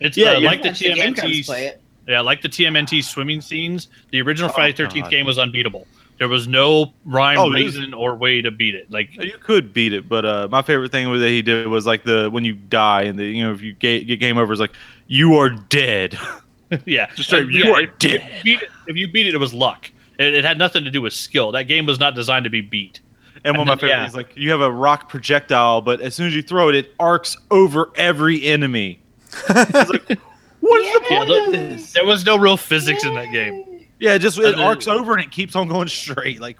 [0.00, 0.46] it's Yeah, uh, yeah.
[0.50, 1.72] like the Watch the game comes TMNT.
[2.06, 5.10] Yeah, like the TMNT swimming scenes, the original Oh, Friday Thirteenth God.
[5.10, 5.86] game was unbeatable.
[6.18, 8.90] There was no rhyme, Oh, it was- reason, or way to beat it.
[8.90, 12.04] Like You could beat it, but uh, my favorite thing that he did was like
[12.04, 14.60] the when you die and the you know if you get, get game over, it's
[14.60, 14.74] like
[15.08, 16.16] you are dead.
[16.86, 18.20] yeah, Just straight, Uh, you yeah, are if, dead.
[18.30, 19.90] If you, beat it, if you beat it, it was luck.
[20.18, 21.52] It, it had nothing to do with skill.
[21.52, 23.00] That game was not designed to be beat.
[23.44, 24.06] And one of my And favorite yeah.
[24.06, 26.94] is like you have a rock projectile, but as soon as you throw it, it
[27.00, 29.00] arcs over every enemy.
[29.48, 30.18] It's like,
[30.60, 31.92] what is the Yeah, point look, of this?
[31.92, 33.64] there was no real physics in that game.
[34.02, 36.40] Yeah, just it arcs over and it keeps on going straight.
[36.40, 36.58] Like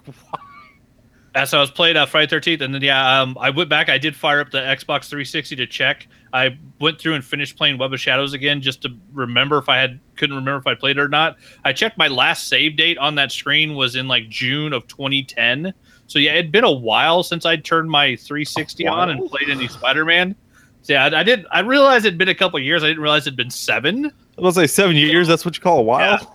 [1.35, 3.89] As I was playing uh, Friday Thirteenth, and then yeah, um, I went back.
[3.89, 6.07] I did fire up the Xbox 360 to check.
[6.31, 9.77] I went through and finished playing Web of Shadows again just to remember if I
[9.77, 11.35] had couldn't remember if I played it or not.
[11.65, 15.73] I checked my last save date on that screen was in like June of 2010.
[16.07, 19.67] So yeah, it'd been a while since I'd turned my 360 on and played any
[19.67, 20.33] Spider-Man.
[20.83, 21.45] So yeah, I, I did.
[21.51, 22.83] I realized it'd been a couple years.
[22.83, 24.05] I didn't realize it'd been seven.
[24.37, 25.27] I was say seven years.
[25.27, 26.19] That's what you call a while.
[26.21, 26.32] Yeah.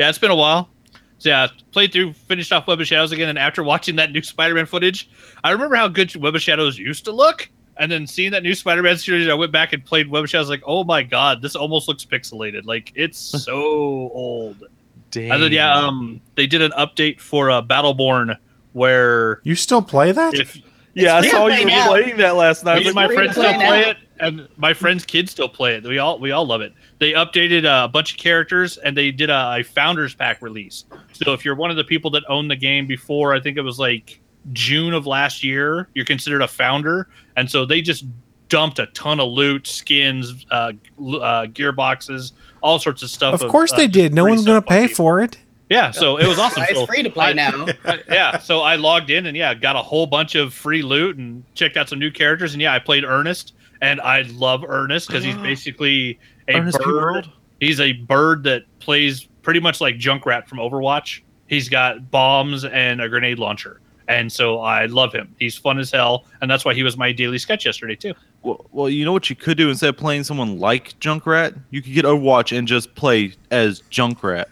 [0.00, 0.70] Yeah, it's been a while.
[1.18, 4.22] So yeah, played through, finished off Web of Shadows again, and after watching that new
[4.22, 5.10] Spider-Man footage,
[5.44, 7.50] I remember how good Web of Shadows used to look.
[7.76, 10.48] And then seeing that new Spider-Man series, I went back and played Web of Shadows.
[10.48, 12.64] Like, oh my god, this almost looks pixelated.
[12.64, 14.64] Like it's so old.
[15.10, 15.32] Damn.
[15.32, 18.38] And then yeah, um, they did an update for uh, Battleborn
[18.72, 20.32] where You still play that?
[20.32, 20.56] if
[20.94, 21.88] yeah, I saw you now.
[21.88, 22.78] playing that last night.
[22.78, 23.90] I me and my like, free to friends still play play now.
[23.90, 25.84] it, and my friends' kids still play it.
[25.84, 26.72] We all we all love it.
[27.00, 30.84] They updated uh, a bunch of characters, and they did a, a founders pack release.
[31.12, 33.62] So if you're one of the people that owned the game before, I think it
[33.62, 34.20] was like
[34.52, 38.04] June of last year, you're considered a founder, and so they just
[38.50, 42.32] dumped a ton of loot, skins, uh, l- uh, gearboxes,
[42.62, 43.40] all sorts of stuff.
[43.40, 44.12] Of course uh, they did.
[44.12, 44.96] No one's going to pay people.
[44.96, 45.38] for it.
[45.70, 46.64] Yeah, so it was awesome.
[46.68, 47.66] It's So free to play I- now.
[48.10, 51.44] yeah, so I logged in and yeah, got a whole bunch of free loot and
[51.54, 52.52] checked out some new characters.
[52.54, 56.18] And yeah, I played Ernest, and I love Ernest because he's basically
[56.54, 56.86] a Ernest bird.
[56.94, 57.30] World?
[57.60, 61.20] He's a bird that plays pretty much like Junkrat from Overwatch.
[61.46, 65.34] He's got bombs and a grenade launcher, and so I love him.
[65.38, 68.14] He's fun as hell, and that's why he was my daily sketch yesterday too.
[68.42, 71.58] Well, well, you know what you could do instead of playing someone like Junkrat?
[71.70, 74.46] You could get Overwatch and just play as Junkrat.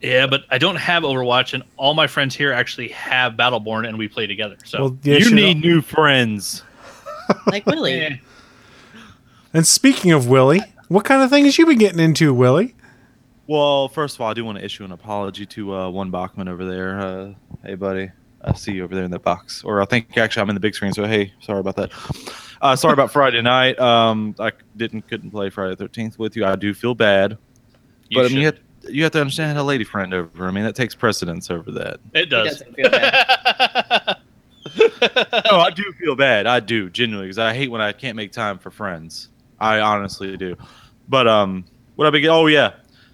[0.00, 3.96] Yeah, but I don't have Overwatch, and all my friends here actually have Battleborn, and
[3.98, 4.56] we play together.
[4.64, 6.62] So Well, yeah, you should- need new friends.
[7.46, 8.00] Like Willie.
[8.00, 8.16] Eh.
[9.52, 12.74] And speaking of Willie, what kind of things you been getting into, Willie?
[13.46, 16.48] Well, first of all, I do want to issue an apology to uh, one Bachman
[16.48, 16.98] over there.
[16.98, 18.10] Uh, hey, buddy,
[18.42, 19.62] I see you over there in that box.
[19.64, 21.92] Or I think actually I'm in the big screen, so hey, sorry about that.
[22.62, 23.78] Uh, sorry about Friday night.
[23.78, 26.46] Um, I didn't couldn't play Friday 13th with you.
[26.46, 27.36] I do feel bad,
[28.08, 28.58] You but I mean, you have,
[28.88, 30.46] you have to understand I had a lady friend over.
[30.46, 32.00] I mean, that takes precedence over that.
[32.14, 32.60] it does.
[32.60, 34.16] doesn't feel bad.
[35.50, 36.46] no, I do feel bad.
[36.46, 39.28] I do genuinely because I hate when I can't make time for friends.
[39.60, 40.56] I honestly do.
[41.08, 41.64] But um,
[41.96, 42.24] what I been?
[42.26, 42.72] Oh yeah.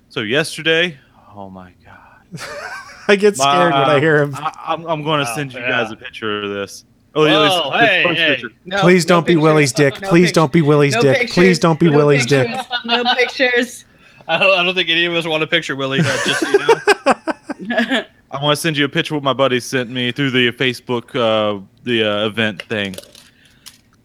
[0.08, 0.96] So yesterday,
[1.34, 2.40] oh my god,
[3.08, 4.34] I get scared when I hear him.
[4.34, 5.68] I, I'm, I'm going to Oh, send you yeah.
[5.70, 6.84] guys a picture of this.
[7.14, 8.42] Oh Whoa, this- this hey, hey.
[8.64, 9.42] No, Please don't be pictures.
[9.42, 10.00] Willie's dick.
[10.00, 11.18] No Please pic- don't be Willie's no dick.
[11.18, 11.34] pictures.
[11.34, 12.48] Please don't be No Willie's dick.
[12.84, 13.84] No pictures.
[14.28, 16.00] I don't, I don't think any of us want a picture, Willie.
[16.00, 18.04] uh, just you know.
[18.32, 21.14] I want to send you a picture what my buddy sent me through the Facebook
[21.16, 22.94] uh, the uh, event thing.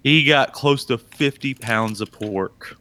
[0.05, 2.77] He got close to 50 pounds of pork.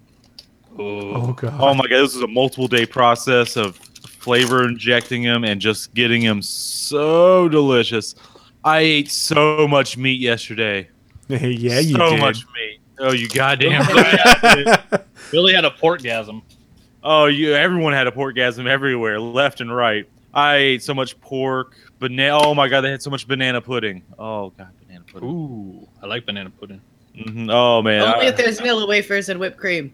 [0.78, 1.54] Oh, oh god.
[1.58, 5.94] Oh my god, this was a multiple day process of flavor injecting him and just
[5.94, 8.14] getting him so delicious.
[8.62, 10.90] I ate so much meat yesterday.
[11.28, 12.20] yeah, you so did.
[12.20, 12.80] much meat.
[12.98, 15.02] Oh, you goddamn right.
[15.32, 16.42] Willie had a porkgasm.
[17.02, 17.54] oh, you.
[17.54, 20.06] Everyone had a porkgasm everywhere, left and right.
[20.34, 22.38] I ate so much pork, banana.
[22.42, 24.02] Oh my god, they had so much banana pudding.
[24.18, 25.30] Oh god, banana pudding.
[25.30, 26.82] Ooh, I like banana pudding.
[27.16, 27.48] Mhm.
[27.50, 28.02] Oh man.
[28.02, 29.92] Only I- if there's vanilla wafers and whipped cream.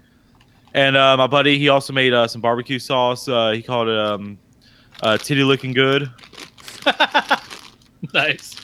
[0.73, 3.27] And uh, my buddy, he also made uh, some barbecue sauce.
[3.29, 4.39] Uh, he called it um,
[5.03, 6.09] uh, "Titty Looking Good,"
[8.15, 8.55] Nice.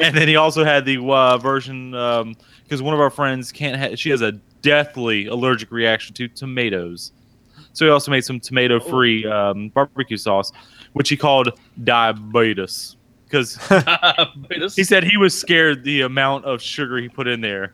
[0.00, 3.78] and then he also had the uh, version because one of our friends can't.
[3.78, 4.32] Ha- she has a
[4.62, 7.12] deathly allergic reaction to tomatoes,
[7.74, 10.50] so he also made some tomato-free um, barbecue sauce,
[10.94, 11.50] which he called
[11.84, 12.95] diabetes
[13.28, 13.58] because
[14.74, 17.72] he said he was scared the amount of sugar he put in there.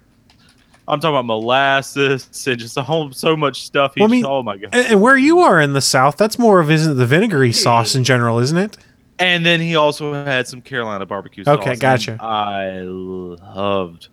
[0.89, 3.95] I'm talking about molasses and just a whole so much stuff.
[3.95, 4.71] He Well, I mean, oh my god!
[4.73, 7.53] And, and where you are in the South, that's more of isn't it the vinegary
[7.53, 8.79] sauce in general, isn't it?
[9.19, 11.59] And then he also had some Carolina barbecue sauce.
[11.61, 12.19] Okay, gotcha.
[12.21, 14.09] I loved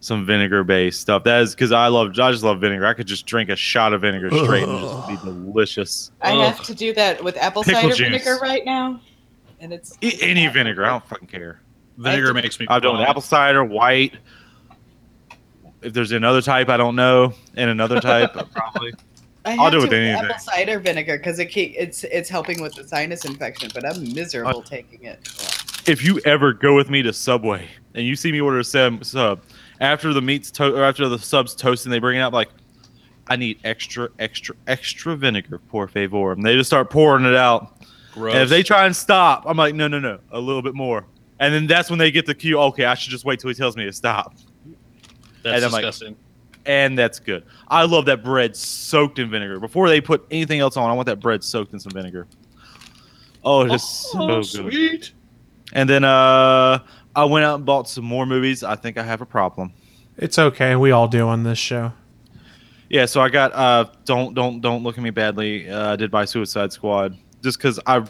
[0.00, 1.24] some vinegar based stuff.
[1.24, 2.86] That is because I love, I just love vinegar.
[2.86, 6.10] I could just drink a shot of vinegar straight and just be delicious.
[6.20, 8.08] I have to do that with apple Pickle cider juice.
[8.08, 9.00] vinegar right now,
[9.60, 11.60] and it's E- Any vinegar, I don't fucking care.
[11.98, 12.66] Vinegar makes me.
[12.68, 14.14] I've done apple cider, white.
[15.82, 18.92] If there's another type, I don't know, and another type, probably.
[19.44, 20.24] I I'll do it to with anything.
[20.30, 24.12] apple cider vinegar because it keep, it's it's helping with the sinus infection, but I'm
[24.12, 25.26] miserable taking it.
[25.86, 29.02] if you ever go with me to Subway and you see me order a sub,
[29.04, 29.42] sub
[29.80, 32.50] after the meats to- or after the subs toast and they bring it out like
[33.28, 36.32] I need extra, extra, extra vinegar, por favor.
[36.32, 37.76] And they just start pouring it out.
[38.12, 38.34] Gross.
[38.34, 41.06] And if they try and stop, I'm like, no, no, no, a little bit more.
[41.38, 42.58] And then that's when they get the cue.
[42.60, 44.34] Okay, I should just wait till he tells me to stop.
[45.42, 46.16] That's and I'm like, disgusting.
[46.66, 47.44] and that's good.
[47.68, 49.58] I love that bread soaked in vinegar.
[49.58, 52.26] Before they put anything else on, I want that bread soaked in some vinegar.
[53.42, 54.46] Oh, it is so oh, good.
[54.46, 55.12] sweet.
[55.72, 56.80] And then uh,
[57.16, 58.62] I went out and bought some more movies.
[58.62, 59.72] I think I have a problem.
[60.18, 60.76] It's okay.
[60.76, 61.92] We all do on this show.
[62.90, 65.70] Yeah, so I got uh, don't don't don't look at me badly.
[65.70, 68.04] Uh, I did buy Suicide Squad just because I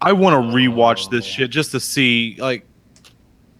[0.00, 2.66] I want to rewatch this shit just to see like,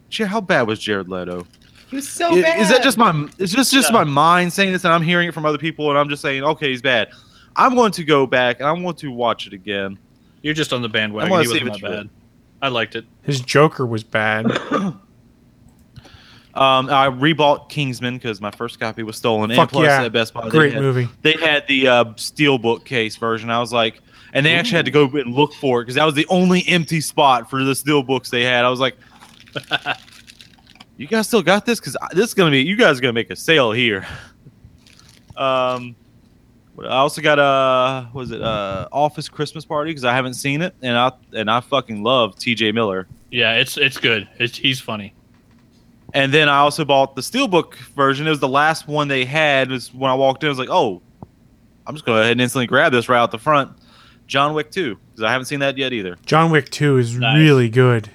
[0.09, 1.47] shit, how bad was Jared Leto?
[1.89, 2.61] He was so I- bad.
[2.61, 5.35] Is that just my is just just my mind saying this and I'm hearing it
[5.35, 7.11] from other people and I'm just saying okay he's bad.
[7.57, 9.99] I'm going to go back and I want to watch it again.
[10.43, 11.29] You're just on the bandwagon.
[11.29, 12.11] I wanna He see wasn't it's that bad.
[12.63, 13.05] I liked it.
[13.23, 14.47] His Joker was bad.
[16.53, 19.51] Um, I rebought Kingsman because my first copy was stolen.
[19.51, 20.03] Fuck and plus yeah.
[20.03, 21.09] at Best Buy, they Great had- movie.
[21.23, 23.51] They had the uh, steelbook case version.
[23.51, 24.01] I was like,
[24.33, 26.67] and they actually had to go and look for it because that was the only
[26.69, 28.65] empty spot for the steel books they had.
[28.65, 28.97] I was like,
[30.97, 31.81] you guys still got this?
[31.81, 34.07] Because this is gonna be you guys are gonna make a sale here.
[35.37, 35.97] Um,
[36.79, 40.75] I also got a was it uh Office Christmas Party because I haven't seen it
[40.83, 42.73] and I and I fucking love T.J.
[42.73, 43.09] Miller.
[43.31, 44.29] Yeah, it's it's good.
[44.39, 45.15] It's, he's funny.
[46.13, 48.27] And then I also bought the Steelbook version.
[48.27, 49.71] It was the last one they had.
[49.71, 51.01] It was when I walked in, I was like, oh,
[51.87, 53.71] I'm just going to go ahead and instantly grab this right out the front.
[54.31, 56.17] John Wick 2, because I haven't seen that yet either.
[56.25, 57.37] John Wick 2 is Nice.
[57.37, 58.09] really good.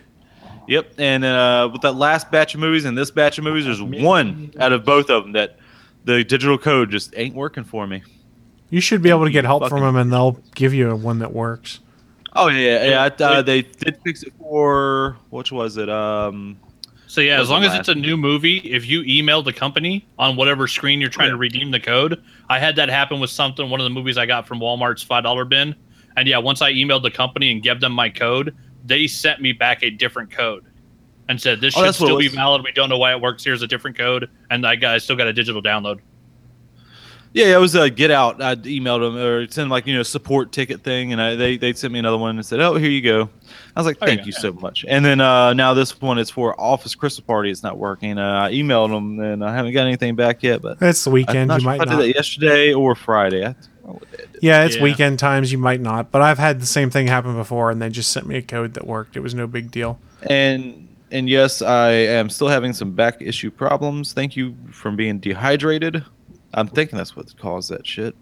[0.67, 0.93] Yep.
[0.97, 4.53] And uh, with that last batch of movies and this batch of movies, there's one
[4.57, 5.59] out of both of them that
[6.05, 8.01] the digital code just ain't working for me.
[8.69, 11.33] You should be able to get help from them, and they'll give you one that
[11.33, 11.81] works.
[12.33, 12.85] Oh, yeah.
[12.85, 15.89] yeah I, uh, they did fix it for, which was it?
[15.89, 16.57] Um,
[17.07, 20.35] So yeah, as long as it's a new movie, if you email the company on
[20.37, 23.69] whatever screen you're trying to redeem the code, I had that happen with something.
[23.69, 25.75] One of the movies I got from Walmart's five dollar bin,
[26.17, 28.55] and yeah, once I emailed the company and gave them my code,
[28.85, 30.65] they sent me back a different code
[31.27, 32.63] and said this Oh, should that's still be valid.
[32.63, 33.43] We don't know why it works.
[33.43, 35.99] Here's a different code, and I got I still got a digital download.
[37.33, 38.41] Yeah, it was a get out.
[38.41, 41.73] I emailed them or send like you know support ticket thing, and I, they they
[41.73, 43.29] sent me another one and said, "Oh, here you go."
[43.75, 44.39] I was like, There you "Thank go, you yeah.
[44.39, 47.51] so much." And then uh, now this one is for Office Christmas Party.
[47.51, 48.17] It's not working.
[48.17, 50.61] Uh, I emailed them and I haven't got anything back yet.
[50.61, 51.47] But It's the I'm weekend.
[51.49, 52.01] not You sure might if I did not.
[52.03, 53.45] that yesterday or Friday.
[53.45, 53.53] I, oh,
[54.41, 54.83] Yeah, it's Yeah.
[54.83, 55.51] weekend times.
[55.51, 58.25] You might not, but I've had the same thing happen before, and they just sent
[58.27, 59.15] me a code that worked.
[59.15, 59.99] It was no big deal.
[60.29, 64.11] and and yes, I am still having some back issue problems.
[64.13, 66.03] Thank you from being dehydrated.
[66.53, 68.15] I'm thinking that's what caused that shit.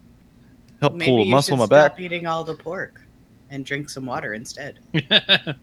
[0.81, 1.93] Help Maybe pull a muscle in my back.
[1.93, 3.01] stop eating all the pork
[3.49, 4.79] and drink some water instead.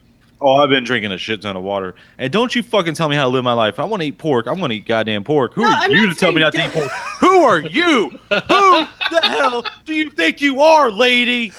[0.42, 1.94] Oh, I've been drinking a shit ton of water.
[2.16, 3.78] And don't you fucking tell me how to live my life.
[3.78, 4.46] I want to eat pork.
[4.46, 5.52] I'm going to eat goddamn pork.
[5.52, 6.90] Who No, are I'm you to tell me not to eat pork?
[7.30, 8.08] Who are you?
[8.10, 11.52] Who the hell do you think you are, lady?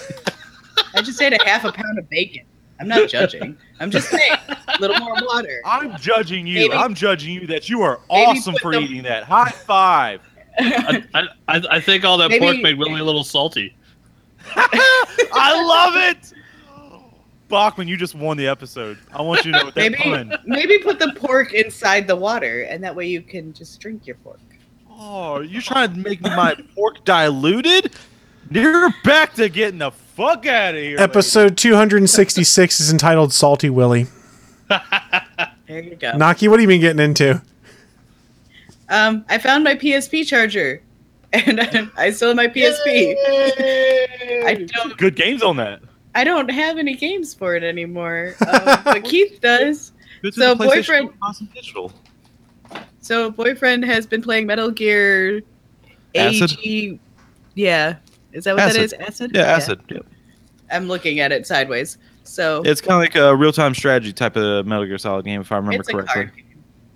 [0.94, 2.44] I just ate a half a pound of bacon.
[2.82, 3.56] I'm not judging.
[3.80, 5.62] I'm just saying a little more water.
[5.66, 6.56] I'm judging you.
[6.68, 9.24] Maybe- I'm judging you that you are awesome for them- eating that.
[9.24, 10.20] High five.
[10.60, 13.74] I, I, I I think all that Maybe- pork made Willie a little salty.
[14.56, 16.34] I love it.
[17.48, 18.98] Bachman, you just won the episode.
[19.14, 20.38] I want you to know what that Maybe pun.
[20.46, 24.18] maybe put the pork inside the water, and that way you can just drink your
[24.18, 24.40] pork.
[25.04, 27.92] Oh, are you trying to make my pork diluted?
[28.52, 30.92] You're back to getting the fuck out of here.
[30.92, 31.02] lady.
[31.02, 34.08] Episode 266 is entitled Salty Willie.
[35.68, 36.18] There you go.
[36.18, 37.42] Naki, what have you been getting into?
[38.90, 40.82] Um, I found my PSP charger,
[41.34, 43.16] and I, I still have my PSP.
[44.46, 44.98] I don't.
[44.98, 45.80] Good games on that.
[46.14, 49.94] I don't have any games for it anymore, um, but Keith does.
[50.22, 51.94] Good to So the PlayStation boyfriend, Awesome Digital.
[53.02, 55.42] So boyfriend has been playing Metal Gear.
[56.16, 56.58] Acid?
[56.64, 57.00] AG,
[57.56, 57.96] yeah,
[58.34, 58.76] is that what Acid.
[58.80, 58.94] that is?
[58.94, 59.32] Acid.
[59.34, 59.82] Yeah, acid.
[59.90, 60.06] Yep.
[60.72, 61.98] I'm looking at it sideways.
[62.24, 65.52] So It's kind of like a real-time strategy type of Metal Gear Solid game, if
[65.52, 66.14] I remember it's a correctly.
[66.14, 66.36] card.
[66.36, 66.46] game.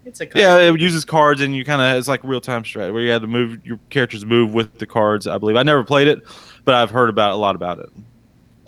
[0.05, 0.41] It's a card.
[0.41, 3.21] Yeah, it uses cards, and you kind of it's like real-time strategy where you had
[3.21, 5.27] to move your characters move with the cards.
[5.27, 6.21] I believe I never played it,
[6.63, 7.89] but I've heard about a lot about it.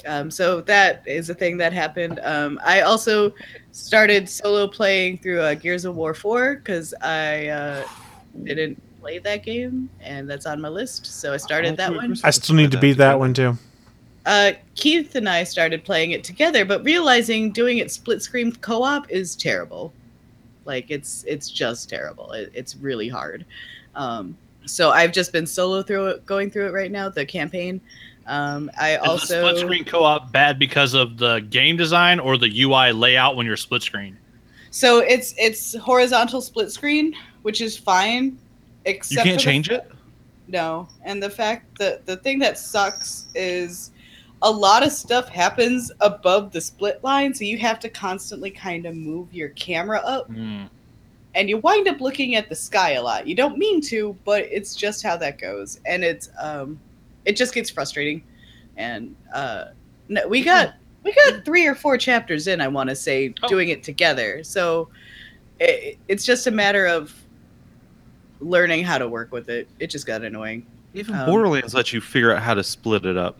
[0.06, 2.20] Um, so that is a thing that happened.
[2.24, 3.34] Um, I also
[3.78, 7.88] started solo playing through uh, Gears of War 4 because I uh,
[8.44, 11.06] didn't play that game, and that's on my list.
[11.06, 12.18] So I started that one.
[12.24, 13.58] I still need to beat that one too.
[14.26, 19.10] Uh, Keith and I started playing it together, but realizing doing it split screen co-op
[19.10, 19.94] is terrible.
[20.66, 22.34] Like it's it's just terrible.
[22.34, 23.46] It, it's really hard.
[23.96, 27.08] Um, so I've just been solo through it, going through it right now.
[27.08, 27.80] The campaign.
[28.28, 32.62] Um, I Is also split screen co-op bad because of the game design or the
[32.62, 34.18] UI layout when you're split screen?
[34.70, 38.38] So it's it's horizontal split screen, which is fine.
[38.86, 39.92] Except You can't for the change fa- it.
[40.50, 43.92] No, and the fact that the thing that sucks is
[44.42, 48.86] a lot of stuff happens above the split line, so you have to constantly kind
[48.86, 53.28] of move your camera up, and you wind up looking at the sky a lot.
[53.28, 56.80] You don't mean to, but it's just how that goes, and it's um,
[57.28, 58.24] it just gets frustrating.
[58.78, 59.66] And uh,
[60.08, 60.74] no, we got
[61.04, 62.62] we got three or four chapters in.
[62.62, 64.90] I want to say doing it together, so
[65.60, 67.14] it, it's just a matter of
[68.40, 69.68] learning how to work with it.
[69.80, 70.66] It just got annoying.
[70.94, 73.38] Even Um, Borderlands lets you figure out how to split it up.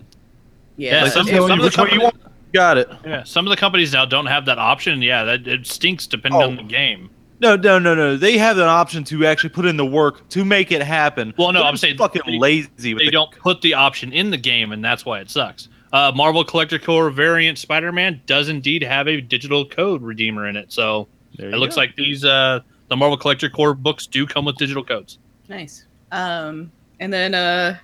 [0.76, 2.34] Yeah, Like, some, they some of the which one you companies, want.
[2.54, 2.90] Got it.
[3.06, 5.02] yeah, some of the companies now don't have that option.
[5.02, 6.46] Yeah, that it stinks depending Oh.
[6.46, 7.10] on the game.
[7.40, 8.18] No, no, no, no.
[8.18, 11.34] They have an option to actually put in the work to make it happen.
[11.38, 12.94] Well, no, They're I'm saying fucking they- lazy.
[12.94, 15.70] With They the- don't put the option in the game, and that's why it sucks.
[15.94, 20.72] Uh, Marvel Collector Corps variant Spider-Man does indeed have a digital code redeemer in it,
[20.74, 21.08] so
[21.38, 21.82] There it looks go.
[21.82, 22.60] like these uh,
[22.90, 25.18] the Marvel Collector Corps books do come with digital codes.
[25.48, 25.86] Nice.
[26.12, 27.78] Um, and then uh,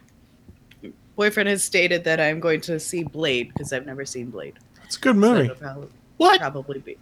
[1.16, 4.56] boyfriend has stated that I'm going to see Blade because I've never seen Blade.
[4.86, 5.46] It's a good movie.
[5.46, 6.40] it'll probably, What?
[6.42, 6.98] Probably be.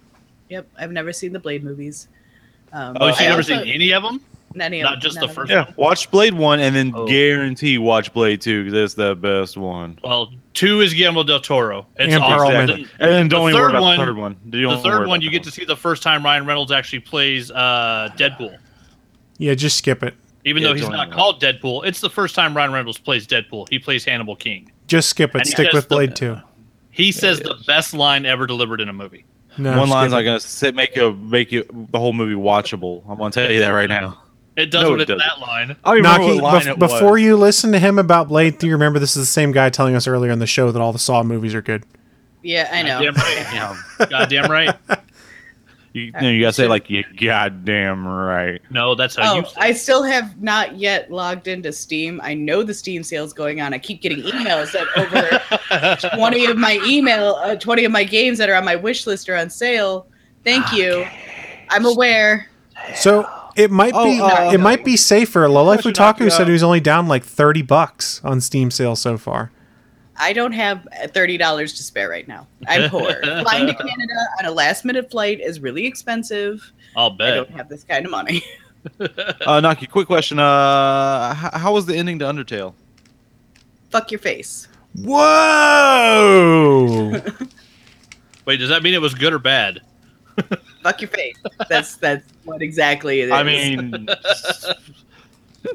[0.50, 2.10] Yep, I've never seen the Blade movies.
[2.74, 4.22] Um, Oh, so I never also- seen any of them?
[4.60, 5.66] Any Not of, just the first them.
[5.68, 7.08] Yeah, watch Blade one, and then Oh.
[7.08, 9.98] guarantee watch Blade two because that's the best one.
[10.04, 11.86] Well, two is Guillermo del Toro.
[11.98, 12.50] It's And awesome.
[12.50, 12.68] Perlman.
[12.68, 14.36] The- And then don't the even worry third about one- the third one.
[14.52, 17.00] You The third one, you that get to see the first time Ryan Reynolds actually
[17.00, 18.58] plays uh, Deadpool.
[19.38, 20.16] Yeah, just skip it.
[20.44, 22.98] Even Yeah, though he's don't not even- called Deadpool, it's the first time Ryan Reynolds
[22.98, 23.68] plays Deadpool.
[23.70, 24.70] He plays Hannibal King.
[24.88, 25.40] Just skip it.
[25.40, 26.38] And Stick has with the- Blade 2.
[26.90, 29.24] He says the best line ever delivered in a movie.
[29.58, 33.04] No, one line's skip not gonna sit, make you make you the whole movie watchable.
[33.10, 34.18] I'm gonna tell you that right now.
[34.58, 35.20] It does No, what it doesn't.
[35.20, 35.76] that line.
[35.84, 37.22] I don't even remember Naki, what line bef- it before was.
[37.22, 39.96] you listen to him about Blade do you remember this is the same guy telling
[39.96, 41.84] us earlier in the show that all the Saw movies are good.
[42.44, 43.00] Yeah, I know.
[43.14, 43.16] Goddamn
[44.02, 44.10] right.
[44.10, 44.76] Goddamn right.
[45.94, 48.62] You, no, you gotta say like you goddamn right.
[48.70, 49.46] No, that's how Oh, you.
[49.58, 52.22] I still have not yet logged into Steam.
[52.24, 53.74] I know the Steam sale's going on.
[53.74, 58.38] I keep getting emails that over 20 of my email, uh, 20 of my games
[58.38, 60.08] that are on my wish list are on sale.
[60.46, 61.06] Thank you.
[61.70, 62.48] I'm aware.
[62.96, 63.28] So
[63.58, 65.48] it might Oh, be uh, it might be safer.
[65.50, 68.96] Low Life Question, said uh, he was only down like 30 bucks on Steam sale
[68.96, 69.52] so far.
[70.22, 71.38] I don't have $30
[71.76, 72.46] to spare right now.
[72.68, 73.12] I'm poor.
[73.24, 76.72] Flying to Canada on a last minute flight is really expensive.
[76.96, 77.34] I'll bet.
[77.34, 78.44] I don't have this kind of money.
[79.46, 80.40] Uh, Naki, quick question.
[80.40, 82.74] Uh, h- how was the ending to Undertale?
[83.92, 84.68] Fuck your face.
[85.92, 87.12] Whoa!
[88.46, 89.82] Wait, does that mean it was good or bad?
[90.82, 91.36] Fuck your face.
[91.70, 93.32] That's that's what exactly it is.
[93.32, 94.08] I mean,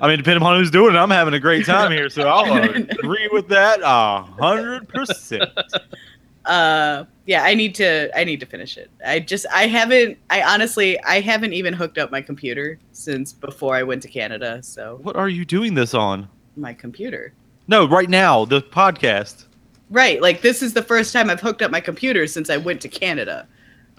[0.00, 2.62] I mean, depending on who's doing it, I'm having a great time here, so I'll
[2.62, 5.44] agree with that a hundred percent.
[6.44, 10.40] uh yeah i need to i need to finish it i just i haven't i
[10.42, 15.00] honestly i haven't even hooked up my computer since before i went to canada so
[15.02, 16.28] What are you doing this on?
[16.56, 17.32] my computer
[17.66, 19.46] No, right now, the podcast.
[19.90, 22.80] right like this is the first time i've hooked up my computer since i went
[22.82, 23.48] to canada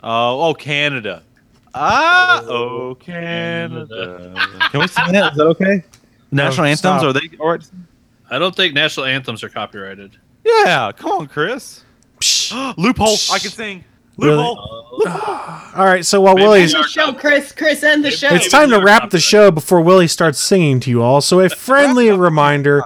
[0.04, 1.24] Oh, oh, Canada.
[1.80, 4.34] Ah, oh, Canada.
[4.72, 5.34] Can we sing that?
[5.34, 5.84] Is that okay?
[6.32, 7.04] National Oh, anthems stop.
[7.04, 7.64] are they all right?
[8.30, 10.18] I don't think national anthems are copyrighted.
[10.44, 11.84] Yeah, come on, Chris.
[12.78, 13.16] Loophole.
[13.32, 13.84] I can sing.
[14.18, 14.38] Really?
[14.38, 14.84] Loophole.
[15.76, 18.72] All right, so while Willie's end the show chris chris end the show It's time
[18.72, 21.22] to wrap the show before Willie starts singing to you all.
[21.22, 22.82] So, a friendly reminder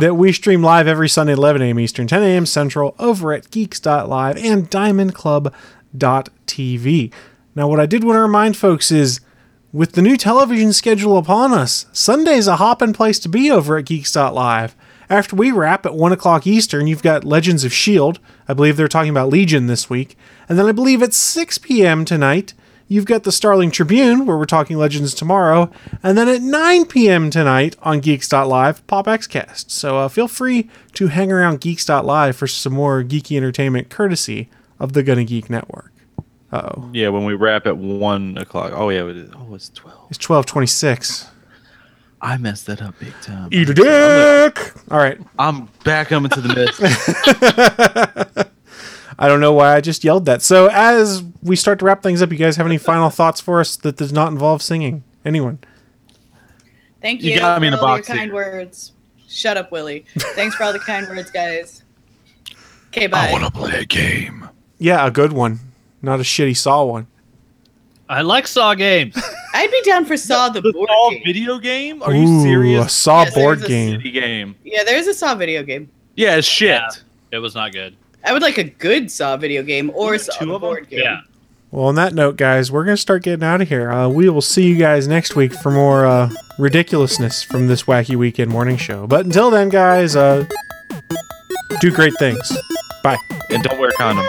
[0.00, 1.80] that we stream live every Sunday 11 a.m.
[1.80, 2.44] Eastern, 10 a.m.
[2.44, 7.12] Central over at geeks.live and diamondclub.tv.
[7.54, 9.20] Now, what I did want to remind folks is
[9.72, 13.86] with the new television schedule upon us, Sunday's a hopping place to be over at
[13.86, 14.76] geeks.live.
[15.10, 18.20] After we wrap at 1 o'clock Eastern, you've got Legends of S.H.I.E.L.D.
[18.48, 20.16] I believe they're talking about Legion this week.
[20.48, 22.04] And then I believe at 6 p.m.
[22.04, 22.54] tonight,
[22.88, 25.70] you've got the Starling Tribune, where we're talking Legends tomorrow.
[26.02, 27.30] And then at 9 p.m.
[27.30, 29.70] tonight on Geeks.live, Pop Xcast.
[29.70, 34.48] So uh, feel free to hang around Geeks.live for some more geeky entertainment courtesy
[34.78, 35.93] of the Gonna Geek Network.
[36.54, 36.88] Oh.
[36.92, 38.72] Yeah, when we wrap at one o'clock.
[38.74, 39.30] Oh yeah, it is.
[39.34, 40.06] Oh, it's twelve.
[40.10, 41.28] It's 1226.
[42.20, 43.48] I messed that up big time.
[43.52, 44.72] Eat a dick!
[44.90, 45.18] All right.
[45.38, 48.48] I'm back up into the mist.
[49.18, 50.40] I don't know why I just yelled that.
[50.42, 53.60] So as we start to wrap things up, you guys have any final thoughts for
[53.60, 55.02] us that does not involve singing?
[55.24, 55.58] Anyone?
[57.02, 58.22] thank You you, got me in for a all box your here.
[58.26, 58.92] kind words
[59.28, 61.82] shut up willie thanks for all the kind words guys
[62.88, 64.48] okay bye I want to play a game.
[64.78, 65.60] Yeah, a good one,
[66.04, 67.06] not a shitty Saw one.
[68.08, 69.16] I like Saw games.
[69.54, 71.22] i'd be down for saw the, board All game.
[71.24, 72.02] video game?
[72.02, 72.92] Are Ooh, you A serious?
[72.92, 73.96] Saw Yes, board a game.
[73.98, 74.56] City game.
[74.64, 76.68] yeah there's a saw video game Yeah, it's shit.
[76.70, 76.88] Yeah.
[77.30, 77.96] It was not good.
[78.24, 80.68] i would like a good saw video game or Wasn't saw two the of them?
[80.70, 81.20] board game Yeah.
[81.70, 83.90] Well, on that note, guys, we're gonna start getting out of here.
[83.90, 88.14] Uh, we will see you guys next week for more uh, ridiculousness from this wacky
[88.16, 89.06] weekend morning show.
[89.08, 90.44] But until then, guys, uh,
[91.80, 92.56] do great things.
[93.02, 93.16] Bye.
[93.50, 94.28] And don't wear condoms.